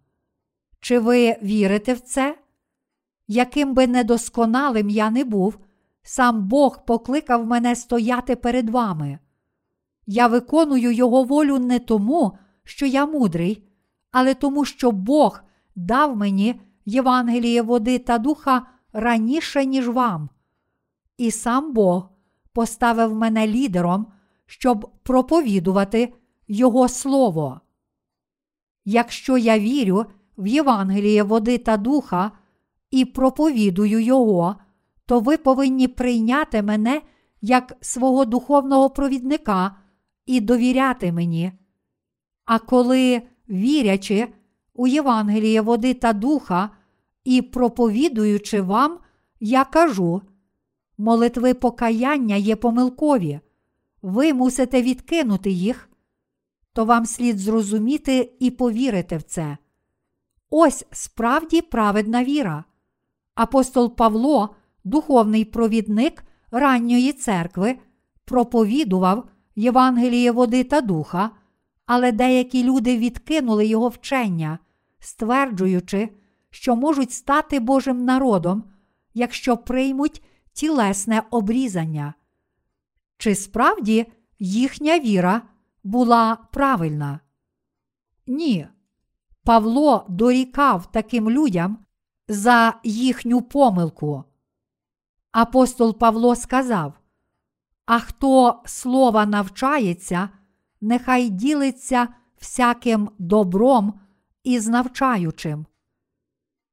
[0.87, 2.39] Чи ви вірите в це?
[3.29, 5.59] Яким би недосконалим я не був,
[6.03, 9.19] сам Бог покликав мене стояти перед вами.
[10.07, 13.69] Я виконую Його волю не тому, що я мудрий,
[14.11, 15.41] але тому, що Бог
[15.77, 20.29] дав мені Євангеліє води та духа раніше, ніж вам.
[21.17, 22.09] І сам Бог
[22.53, 24.07] поставив мене лідером,
[24.47, 26.15] щоб проповідувати
[26.49, 27.61] Його Слово.
[28.85, 30.07] Якщо я вірю
[30.39, 32.33] в Євангеліє води та духа
[32.91, 34.57] і проповідую Його,
[35.07, 37.03] то ви повинні прийняти мене
[37.41, 39.77] як свого духовного провідника
[40.27, 41.53] і довіряти мені.
[42.45, 44.29] А коли, вірячи
[44.75, 46.71] у Євангеліє води та духа
[47.25, 48.99] і проповідуючи вам,
[49.41, 50.23] я кажу,
[50.99, 53.41] молитви покаяння є помилкові,
[54.03, 55.91] ви мусите відкинути їх,
[56.73, 59.57] то вам слід зрозуміти і повірити в це.
[60.51, 62.65] Ось справді праведна віра.
[63.35, 67.79] Апостол Павло, духовний провідник ранньої церкви,
[68.25, 71.31] проповідував Євангеліє води та духа,
[71.87, 74.59] але деякі люди відкинули його вчення,
[74.99, 76.09] стверджуючи,
[76.51, 78.65] що можуть стати Божим народом,
[79.15, 80.23] якщо приймуть
[80.53, 82.15] тілесне обрізання.
[83.19, 84.07] Чи справді
[84.39, 85.43] їхня віра
[85.85, 87.21] була правильна?
[88.27, 88.67] Ні.
[89.47, 91.79] Павло дорікав таким людям
[92.29, 94.25] за їхню помилку.
[95.33, 96.93] Апостол Павло сказав:
[97.87, 100.29] А хто слова навчається,
[100.81, 102.09] нехай ділиться
[102.41, 104.01] всяким добром
[104.45, 105.67] із навчаючим.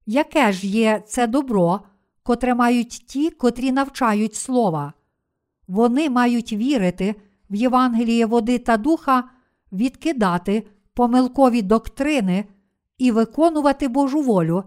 [0.05, 1.81] Яке ж є це добро,
[2.23, 4.93] котре мають ті, котрі навчають слова?
[5.67, 7.15] Вони мають вірити
[7.49, 9.23] в Євангеліє води та духа,
[9.71, 12.45] відкидати помилкові доктрини
[13.03, 14.63] і виконувати Божу волю,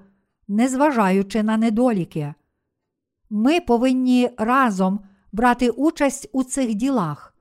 [0.48, 2.34] незважаючи на недоліки.
[3.30, 5.00] Ми повинні разом
[5.32, 7.36] брати участь у цих ділах,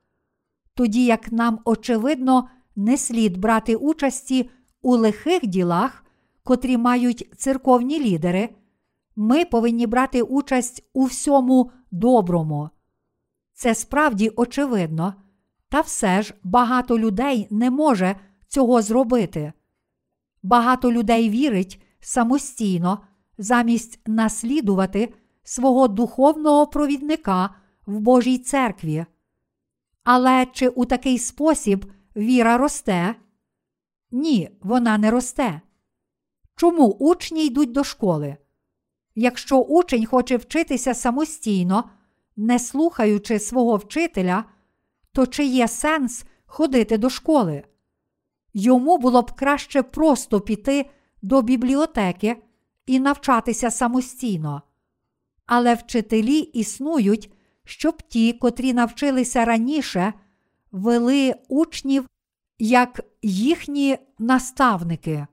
[0.73, 4.49] тоді як нам, очевидно, не слід брати участі
[4.81, 6.05] у лихих ділах,
[6.43, 8.49] котрі мають церковні лідери,
[9.15, 12.69] ми повинні брати участь у всьому доброму.
[13.53, 15.13] Це справді очевидно,
[15.69, 18.15] та все ж багато людей не може
[18.47, 19.53] цього зробити.
[20.45, 22.99] Багато людей вірить самостійно,
[23.37, 27.49] замість наслідувати свого духовного провідника
[27.85, 29.05] в Божій церкві.
[30.03, 31.85] Але чи у такий спосіб
[32.15, 33.15] віра росте?
[34.11, 35.61] Ні, вона не росте.
[36.55, 38.37] Чому учні йдуть до школи?
[39.15, 41.89] Якщо учень хоче вчитися самостійно,
[42.35, 44.45] не слухаючи свого вчителя,
[45.11, 47.63] то чи є сенс ходити до школи?
[48.57, 50.89] Йому було б краще просто піти
[51.21, 52.43] до бібліотеки
[52.85, 54.61] і навчатися самостійно.
[55.45, 57.31] Але вчителі існують,
[57.63, 60.13] щоб ті, котрі навчилися раніше,
[60.71, 62.07] вели учнів
[62.59, 65.27] як їхні наставники.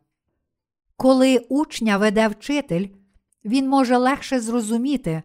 [0.96, 2.86] Коли учня веде вчитель,
[3.44, 5.22] він може легше зрозуміти,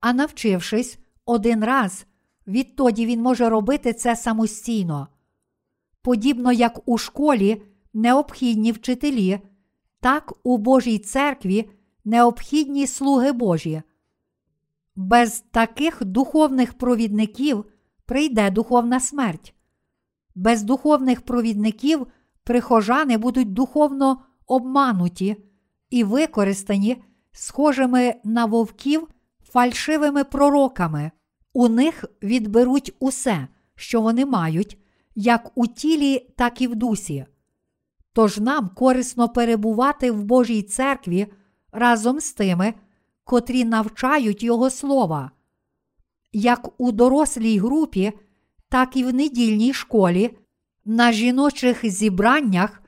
[0.00, 2.06] а навчившись один раз,
[2.46, 5.08] відтоді він може робити це самостійно.
[6.08, 7.62] Подібно як у школі
[7.94, 9.40] необхідні вчителі,
[10.00, 11.70] так у Божій церкві
[12.04, 13.82] необхідні слуги Божі.
[14.96, 17.64] Без таких духовних провідників
[18.06, 19.54] прийде духовна смерть.
[20.34, 22.06] Без духовних провідників
[22.44, 25.36] прихожани будуть духовно обмануті
[25.90, 27.02] і використані
[27.32, 29.08] схожими на вовків
[29.42, 31.10] фальшивими пророками.
[31.52, 34.78] У них відберуть усе, що вони мають,
[35.20, 37.26] як у тілі, так і в дусі.
[38.12, 41.26] Тож нам корисно перебувати в Божій церкві
[41.72, 42.74] разом з тими,
[43.24, 45.30] котрі навчають Його слова.
[46.32, 48.12] Як у дорослій групі,
[48.68, 50.38] так і в недільній школі,
[50.84, 52.82] на жіночих зібраннях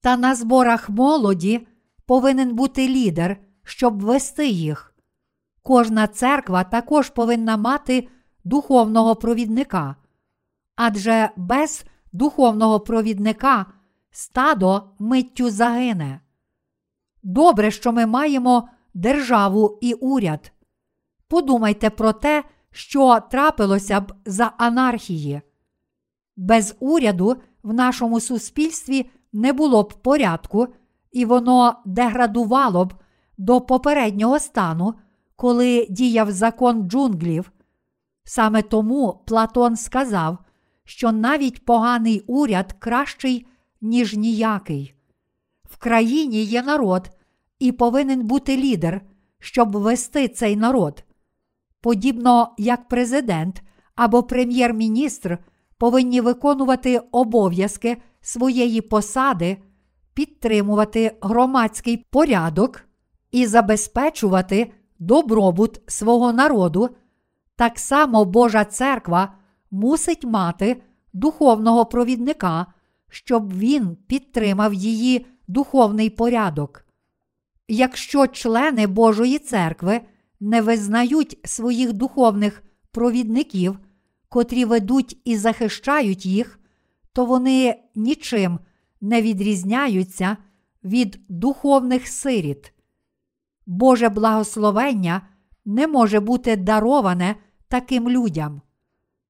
[0.00, 1.66] та на зборах молоді
[2.06, 4.94] повинен бути лідер, щоб вести їх.
[5.62, 8.08] Кожна церква також повинна мати
[8.44, 9.96] духовного провідника.
[10.78, 13.66] Адже без духовного провідника
[14.10, 16.20] стадо миттю загине.
[17.22, 20.52] Добре, що ми маємо державу і уряд.
[21.28, 25.40] Подумайте про те, що трапилося б за анархії.
[26.36, 30.68] Без уряду в нашому суспільстві не було б порядку,
[31.12, 32.94] і воно деградувало б
[33.38, 34.94] до попереднього стану,
[35.36, 37.52] коли діяв закон джунглів.
[38.24, 40.38] Саме тому Платон сказав,
[40.88, 43.46] що навіть поганий уряд кращий,
[43.80, 44.94] ніж ніякий.
[45.64, 47.10] В країні є народ,
[47.58, 49.00] і повинен бути лідер,
[49.38, 51.04] щоб вести цей народ.
[51.80, 53.62] Подібно як президент
[53.94, 55.38] або прем'єр-міністр
[55.78, 59.56] повинні виконувати обов'язки своєї посади,
[60.14, 62.84] підтримувати громадський порядок
[63.30, 66.90] і забезпечувати добробут свого народу,
[67.56, 69.34] так само Божа церква
[69.70, 72.66] мусить мати духовного провідника,
[73.08, 76.84] щоб він підтримав її духовний порядок.
[77.68, 80.00] Якщо члени Божої церкви
[80.40, 83.78] не визнають своїх духовних провідників,
[84.28, 86.60] котрі ведуть і захищають їх,
[87.12, 88.58] то вони нічим
[89.00, 90.36] не відрізняються
[90.84, 92.72] від духовних сиріт.
[93.66, 95.22] Боже благословення
[95.64, 97.36] не може бути дароване
[97.68, 98.62] таким людям.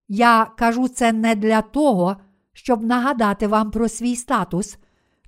[0.09, 2.17] Я кажу це не для того,
[2.53, 4.79] щоб нагадати вам про свій статус,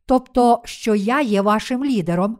[0.06, 2.38] тобто, що я є вашим лідером,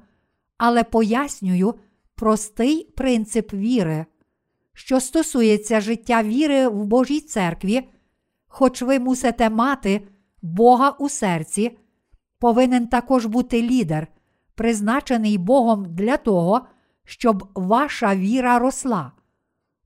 [0.59, 1.75] але пояснюю
[2.15, 4.07] простий принцип віри,
[4.73, 7.89] що стосується життя віри в Божій церкві,
[8.47, 10.09] хоч ви мусите мати
[10.43, 11.79] Бога у серці,
[12.39, 14.07] повинен також бути лідер,
[14.55, 16.61] призначений Богом для того,
[17.05, 19.13] щоб ваша віра росла.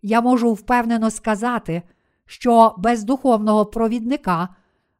[0.03, 1.83] Я можу впевнено сказати,
[2.27, 4.49] що без духовного провідника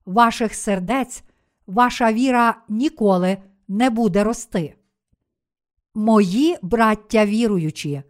[0.07, 1.25] ваших сердець
[1.67, 3.37] ваша віра ніколи
[3.69, 4.75] не буде рости.
[5.95, 8.03] Мої браття віруючі,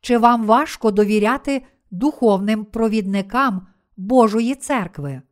[0.00, 3.66] чи вам важко довіряти духовним провідникам
[3.96, 5.22] Божої церкви?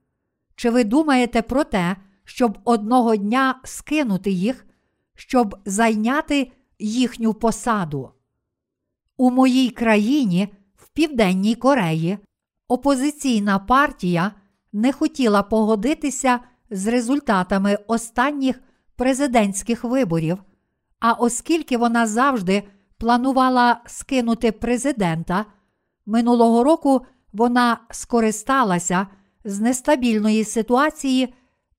[0.56, 4.66] Чи ви думаєте про те, щоб одного дня скинути їх,
[5.14, 8.10] щоб зайняти їхню посаду?
[9.16, 12.18] У моїй країні, в Південній Кореї,
[12.68, 14.32] опозиційна партія
[14.72, 16.40] не хотіла погодитися
[16.70, 18.60] з результатами останніх
[18.96, 20.38] президентських виборів.
[21.00, 22.62] А оскільки вона завжди
[22.98, 25.44] планувала скинути президента,
[26.06, 29.06] минулого року вона скористалася
[29.44, 31.34] з нестабільної ситуації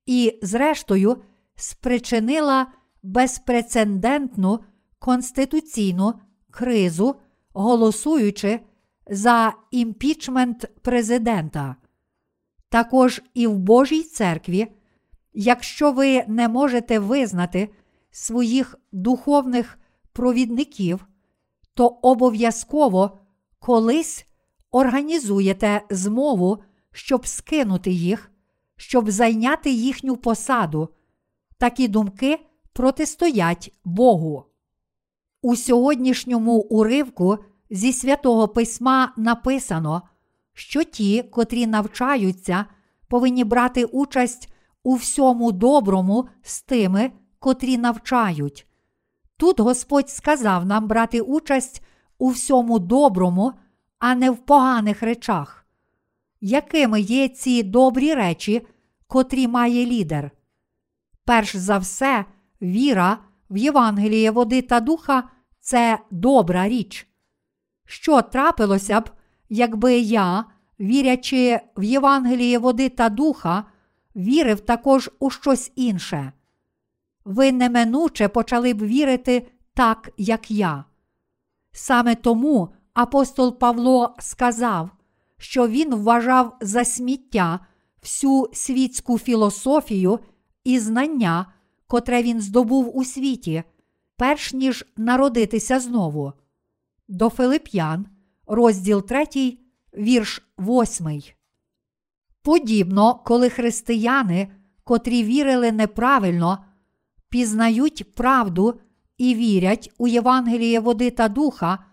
[0.06, 1.18] і, зрештою,
[1.56, 2.68] спричинила
[3.04, 4.60] безпрецедентну
[5.00, 6.14] конституційну
[6.52, 7.16] кризу,
[7.54, 8.60] голосуючи
[9.10, 11.76] за імпічмент президента.
[12.70, 14.68] Також і в Божій церкві,
[15.34, 17.70] якщо ви не можете визнати
[18.12, 19.80] своїх духовних
[20.14, 21.08] провідників,
[21.74, 23.20] то обов'язково
[23.60, 24.26] колись
[24.72, 26.58] організуєте змову,
[26.92, 28.32] щоб скинути їх,
[28.76, 30.90] щоб зайняти їхню посаду.
[31.58, 32.40] Такі думки
[32.74, 34.46] протистоять Богу.
[35.42, 37.38] У сьогоднішньому уривку
[37.70, 40.02] зі святого письма написано,
[40.54, 42.66] що ті, котрі навчаються,
[43.08, 44.54] повинні брати участь
[44.84, 48.68] у всьому доброму з тими, котрі навчають.
[49.38, 51.84] Тут Господь сказав нам брати участь
[52.18, 53.54] у всьому доброму,
[54.00, 55.66] а не в поганих речах.
[56.42, 58.68] Якими є ці добрі речі,
[59.08, 60.32] котрі має лідер?
[61.26, 62.26] Перш за все,
[62.62, 63.18] віра
[63.50, 67.09] в Євангеліє води та духа це добра річ.
[67.92, 69.10] Що трапилося б,
[69.50, 70.46] якби я,
[70.80, 73.64] вірячи в Євангеліє води та духа,
[74.16, 76.32] вірив також у щось інше?
[77.30, 80.86] ви неминуче почали б вірити так, як я.
[81.72, 84.90] Саме тому апостол Павло сказав,
[85.38, 87.60] що він вважав за сміття
[88.02, 90.20] всю світську філософію
[90.64, 91.46] і знання,
[91.88, 93.64] котре він здобув у світі,
[94.18, 96.34] перш ніж народитися знову.
[97.10, 98.06] До Филип'ян,
[98.48, 99.58] розділ 3,
[99.98, 101.22] вірш 8.
[102.42, 104.48] Подібно, коли християни,
[104.84, 106.66] котрі вірили неправильно,
[107.30, 108.80] пізнають правду
[109.18, 111.86] і вірять у Євангеліє води та духа,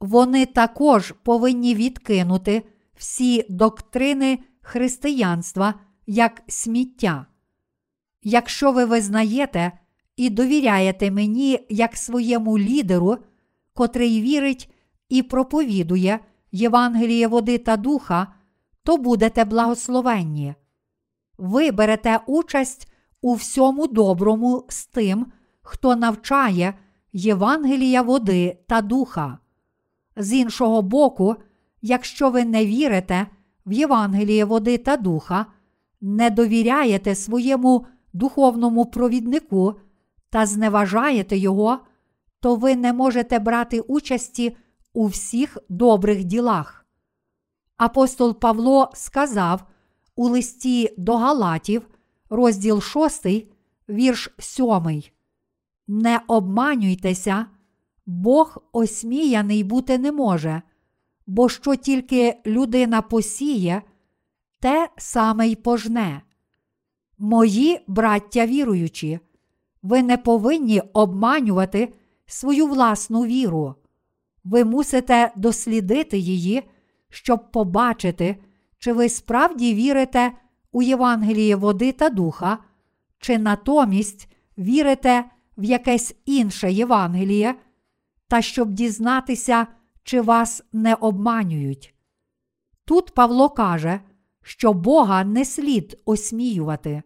[0.00, 2.62] вони також повинні відкинути
[2.96, 5.74] всі доктрини християнства
[6.06, 7.26] як сміття.
[8.22, 9.72] Якщо ви визнаєте
[10.16, 13.18] і довіряєте мені як своєму лідеру,
[13.74, 14.70] котрий вірить
[15.08, 16.18] і проповідує
[16.52, 18.26] Євангеліє води та духа,
[18.82, 20.54] то будете благословенні.
[21.38, 25.26] ви берете участь у всьому доброму з тим,
[25.62, 26.74] хто навчає
[27.12, 29.38] Євангелія води та духа.
[30.16, 31.36] З іншого боку,
[31.82, 33.26] якщо ви не вірите
[33.66, 35.46] в Євангеліє води та духа,
[36.00, 39.74] не довіряєте своєму духовному провіднику
[40.30, 41.78] та зневажаєте його,
[42.42, 44.56] то ви не можете брати участі
[44.92, 46.86] у всіх добрих ділах.
[47.76, 49.62] Апостол Павло сказав
[50.16, 51.88] у листі до Галатів,
[52.30, 53.26] розділ 6,
[53.88, 55.02] вірш 7.
[55.88, 57.46] Не обманюйтеся,
[58.06, 60.62] Бог осміяний бути не може,
[61.26, 63.82] бо що тільки людина посіє,
[64.60, 66.22] те саме й пожне.
[67.18, 69.20] Мої браття віруючі,
[69.82, 71.94] ви не повинні обманювати
[72.32, 73.74] свою власну віру.
[74.44, 76.62] Ви мусите дослідити її,
[77.08, 78.36] щоб побачити,
[78.78, 80.32] чи ви справді вірите
[80.72, 82.58] у Євангеліє води та духа,
[83.18, 84.28] чи натомість
[84.58, 85.24] вірите
[85.56, 87.54] в якесь інше Євангеліє,
[88.28, 89.66] та щоб дізнатися,
[90.02, 91.94] чи вас не обманюють.
[92.84, 94.00] Тут Павло каже,
[94.42, 97.02] що Бога не слід осміювати.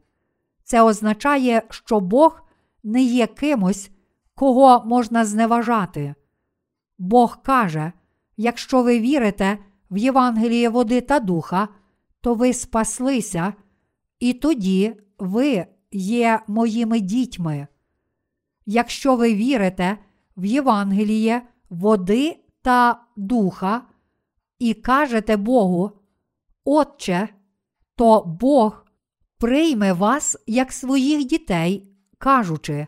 [0.65, 2.43] Це означає, що Бог
[2.83, 3.91] не є кимось,
[4.37, 6.15] кого можна зневажати.
[6.99, 7.93] Бог каже:
[8.37, 9.59] якщо ви вірите
[9.91, 11.69] в Євангеліє води та духа,
[12.21, 13.55] то ви спаслися,
[14.21, 17.67] і тоді ви є моїми дітьми.
[18.67, 19.99] Якщо ви вірите
[20.37, 23.83] в Євангеліє води та духа
[24.59, 25.91] і кажете Богу,
[26.65, 27.29] Отче,
[27.97, 28.87] то Бог
[29.39, 32.87] прийме вас як своїх дітей, кажучи,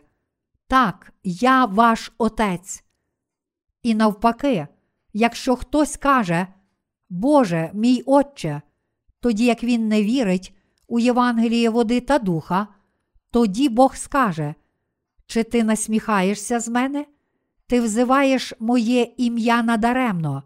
[0.69, 2.83] так, я ваш Отець.
[3.83, 4.67] І навпаки,
[5.13, 6.47] якщо хтось каже,
[7.09, 8.61] Боже, мій Отче,
[9.19, 10.55] тоді як він не вірить
[10.87, 12.67] у Євангеліє води та духа,
[13.31, 14.55] тоді Бог скаже,
[15.25, 17.05] чи ти насміхаєшся з мене?
[17.67, 20.43] Ти взиваєш моє ім'я надаремно.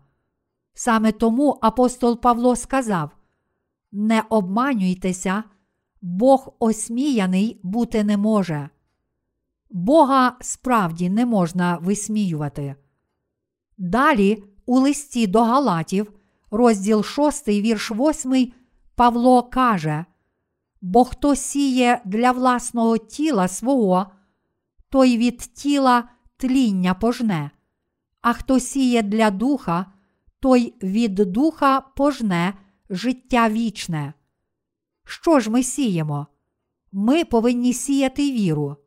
[0.73, 3.11] Саме тому апостол Павло сказав:
[3.91, 5.43] Не обманюйтеся,
[6.01, 8.69] Бог осміяний бути не може.
[9.73, 12.75] Бога справді не можна висміювати.
[13.77, 16.11] Далі у листі до Галатів,
[16.51, 18.53] розділ 6, вірш 8,
[18.95, 20.05] Павло каже:
[20.81, 24.05] Бо хто сіє для власного тіла свого,
[24.89, 26.03] той від тіла
[26.37, 27.51] тління пожне,
[28.21, 29.85] а хто сіє для духа,
[30.39, 32.53] той від духа пожне
[32.89, 34.13] життя вічне.
[35.05, 36.27] Що ж ми сіємо?
[36.91, 38.77] Ми повинні сіяти віру.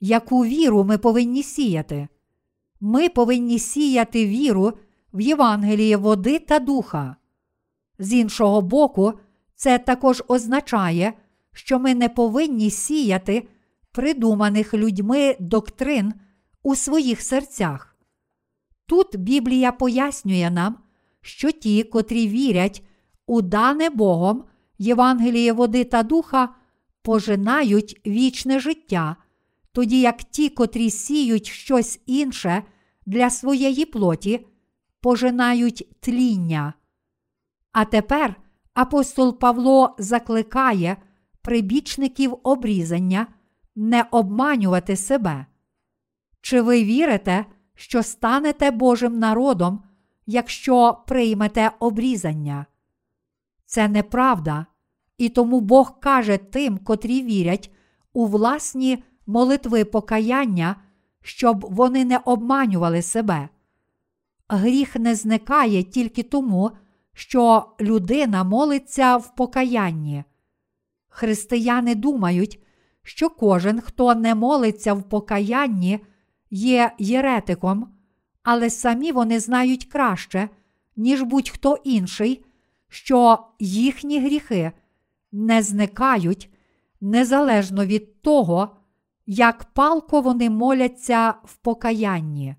[0.00, 2.08] Яку віру ми повинні сіяти?
[2.80, 4.72] Ми повинні сіяти віру
[5.12, 7.16] в Євангеліє води та духа.
[7.98, 9.12] З іншого боку,
[9.54, 11.12] це також означає,
[11.52, 13.48] що ми не повинні сіяти
[13.92, 16.14] придуманих людьми доктрин
[16.62, 17.96] у своїх серцях.
[18.86, 20.76] Тут Біблія пояснює нам,
[21.20, 22.82] що ті, котрі вірять
[23.26, 24.44] у дане Богом
[24.78, 26.48] Євангеліє води та духа,
[27.02, 29.16] пожинають вічне життя,
[29.78, 32.62] тоді як ті, котрі сіють щось інше
[33.06, 34.46] для своєї плоті,
[35.00, 36.74] пожинають тління.
[37.72, 38.34] А тепер
[38.74, 40.96] апостол Павло закликає
[41.42, 43.26] прибічників обрізання
[43.76, 45.46] не обманювати себе.
[46.40, 47.44] Чи ви вірите,
[47.74, 49.82] що станете Божим народом,
[50.26, 52.66] якщо приймете обрізання?
[53.66, 54.66] Це неправда,
[55.18, 57.72] і тому Бог каже тим, котрі вірять
[58.12, 60.76] у власні молитви покаяння,
[61.22, 63.48] щоб вони не обманювали себе.
[64.48, 66.70] Гріх не зникає тільки тому,
[67.12, 70.24] що людина молиться в покаянні.
[71.08, 72.62] Християни думають,
[73.02, 76.00] що кожен, хто не молиться в покаянні,
[76.50, 77.94] є єретиком,
[78.42, 80.48] але самі вони знають краще,
[80.96, 82.44] ніж будь-хто інший,
[82.88, 84.72] що їхні гріхи
[85.32, 86.50] не зникають
[87.00, 88.77] незалежно від того,
[89.30, 92.56] як палко вони моляться в покаянні.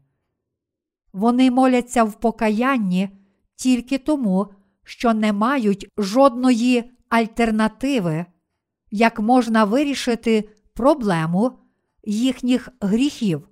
[1.14, 3.10] Вони моляться в покаянні
[3.56, 4.48] тільки тому,
[4.84, 8.26] що не мають жодної альтернативи,
[8.92, 11.52] як можна вирішити проблему
[12.04, 13.50] їхніх гріхів.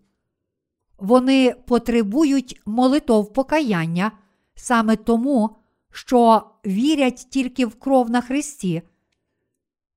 [0.98, 4.12] Вони потребують молитов покаяння
[4.56, 5.56] саме тому,
[5.92, 8.82] що вірять тільки в кров на Христі.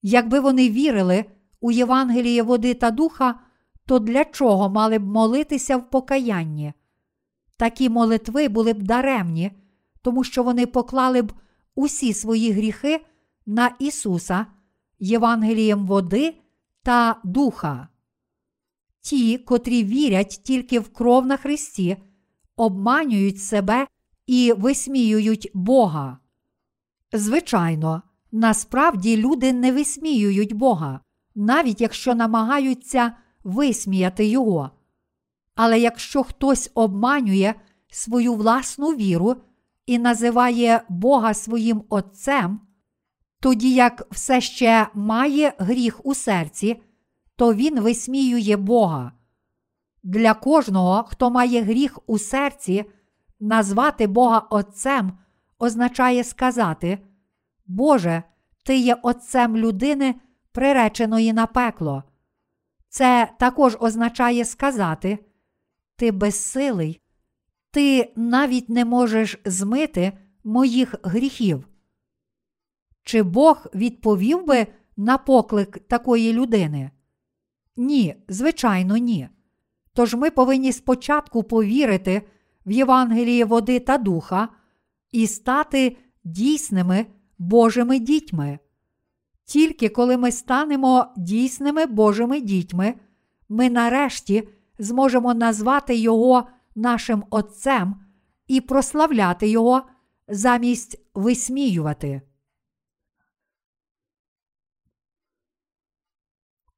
[0.03, 1.25] Якби вони вірили
[1.61, 3.41] у Євангеліє води та духа,
[3.87, 6.73] то для чого мали б молитися в покаянні?
[7.57, 9.53] Такі молитви були б даремні,
[10.03, 11.33] тому що вони поклали б
[11.75, 13.01] усі свої гріхи
[13.47, 14.47] на Ісуса,
[14.99, 16.35] Євангелієм води
[16.83, 17.89] та духа.
[19.01, 21.97] Ті, котрі вірять тільки в кров на Христі,
[22.57, 23.87] обманюють себе
[24.27, 26.19] і висміюють Бога.
[27.13, 31.01] Звичайно, насправді люди не висміюють Бога,
[31.41, 33.13] навіть якщо намагаються
[33.45, 34.71] висміяти Його.
[35.55, 37.55] Але якщо хтось обманює
[37.91, 39.37] свою власну віру
[39.87, 42.61] і називає Бога своїм Отцем,
[43.41, 46.83] тоді як все ще має гріх у серці,
[47.37, 49.13] то він висміює Бога.
[50.03, 52.85] Для кожного, хто має гріх у серці,
[53.41, 55.19] назвати Бога Отцем
[55.59, 56.99] означає сказати:
[57.67, 58.23] Боже,
[58.65, 60.15] Ти є Отцем людини,
[60.53, 62.05] приреченої на пекло.
[62.89, 65.19] Це також означає сказати:
[65.97, 67.01] Ти безсилий,
[67.71, 70.13] ти навіть не можеш змити
[70.45, 71.69] моїх гріхів.
[73.03, 74.67] Чи Бог відповів би
[74.97, 76.91] на поклик такої людини?
[77.77, 79.29] Ні, звичайно, ні.
[79.93, 82.23] Тож ми повинні спочатку повірити
[82.67, 84.49] в Євангеліє води та духа
[85.13, 87.07] і стати дійсними
[87.39, 88.59] Божими дітьми.
[89.51, 92.95] Тільки коли ми станемо дійсними Божими дітьми,
[93.49, 94.49] ми нарешті
[94.79, 98.07] зможемо назвати Його нашим Отцем
[98.47, 99.89] і прославляти Його
[100.29, 102.23] замість висміювати.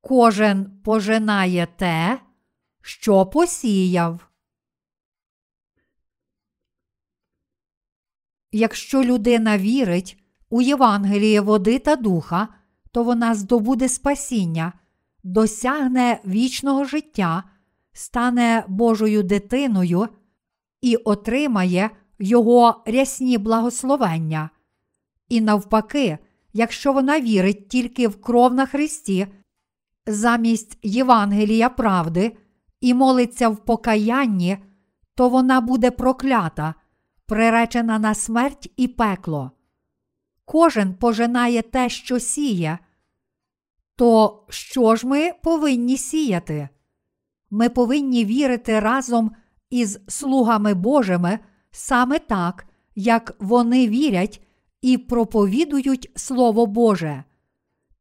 [0.01, 2.21] Кожен пожинає те,
[2.81, 4.29] що посіяв.
[8.53, 12.62] Якщо людина вірить у Євангеліє води та духа,
[12.93, 14.73] то вона здобуде спасіння,
[15.25, 17.45] досягне вічного життя,
[17.93, 20.09] стане Божою дитиною
[20.81, 24.51] і отримає Його рясні благословення.
[25.29, 26.19] І навпаки,
[26.53, 29.27] якщо вона вірить тільки в кров на Христі,
[30.07, 32.37] замість Євангелія правди
[32.81, 34.59] і молиться в покаянні,
[35.15, 36.75] то вона буде проклята,
[37.27, 39.51] приречена на смерть і пекло.
[40.53, 42.79] Кожен пожинає те, що сіє.
[43.97, 46.69] То що ж ми повинні сіяти?
[47.51, 49.31] Ми повинні вірити разом
[49.71, 51.39] із слугами Божими
[51.71, 54.43] саме так, як вони вірять
[54.83, 57.25] і проповідують Слово Боже.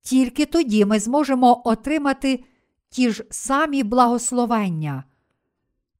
[0.01, 2.43] Тільки тоді ми зможемо отримати
[2.89, 5.03] ті ж самі благословення.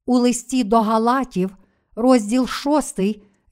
[0.06, 1.56] У листі до Галатів,
[1.96, 3.00] розділ 6,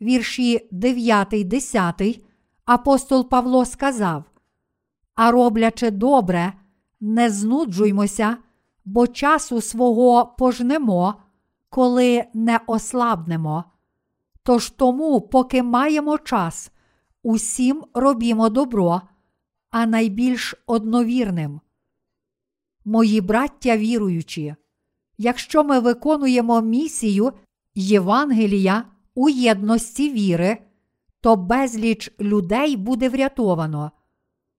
[0.01, 2.25] вірші 9, 10,
[2.75, 4.25] апостол Павло сказав:
[5.15, 6.53] А роблячи добре,
[7.01, 8.37] не знуджуймося,
[8.85, 11.15] бо часу свого пожнемо,
[11.69, 13.65] коли не ослабнемо.
[14.43, 16.73] Тож тому, поки маємо час,
[17.23, 19.01] усім робімо добро
[19.71, 21.61] а найбільш одновірним.
[22.85, 24.55] Мої браття віруючі,
[25.19, 27.33] якщо ми виконуємо місію
[27.75, 28.85] Євангелія
[29.15, 30.70] у єдності віри,
[31.21, 33.91] то безліч людей буде врятовано.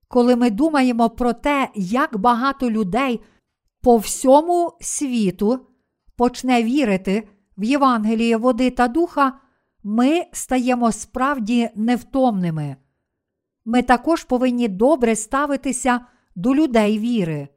[0.08, 3.20] Коли ми думаємо про те, як багато людей
[3.82, 5.66] по всьому світу
[6.16, 9.32] почне вірити в Євангеліє води та духа,
[9.82, 12.76] ми стаємо справді невтомними
[13.64, 16.00] ми також повинні добре ставитися
[16.36, 17.48] до людей віри.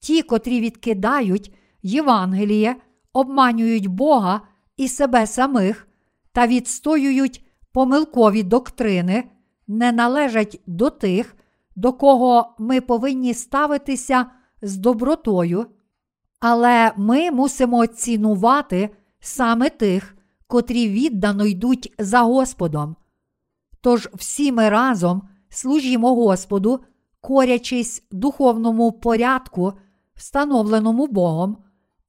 [0.00, 2.76] Ті, котрі відкидають Євангеліє,
[3.12, 4.40] обманюють Бога
[4.76, 5.88] і себе самих
[6.32, 9.24] та відстоюють помилкові доктрини,
[9.66, 11.36] не належать до тих,
[11.76, 14.26] до кого ми повинні ставитися
[14.62, 15.66] з добротою,
[16.40, 18.90] але ми мусимо цінувати
[19.20, 20.16] саме тих,
[20.46, 22.96] котрі віддано йдуть за Господом.
[23.80, 26.80] Тож всі ми разом служімо Господу,
[27.20, 29.72] корячись духовному порядку,
[30.14, 31.56] встановленому Богом,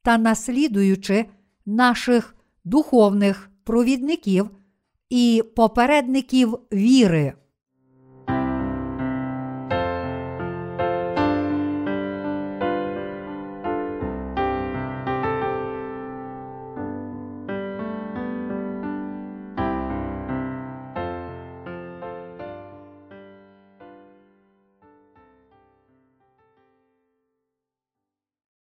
[0.01, 1.25] та наслідуючи
[1.65, 4.49] наших духовних провідників
[5.09, 7.33] і попередників віри.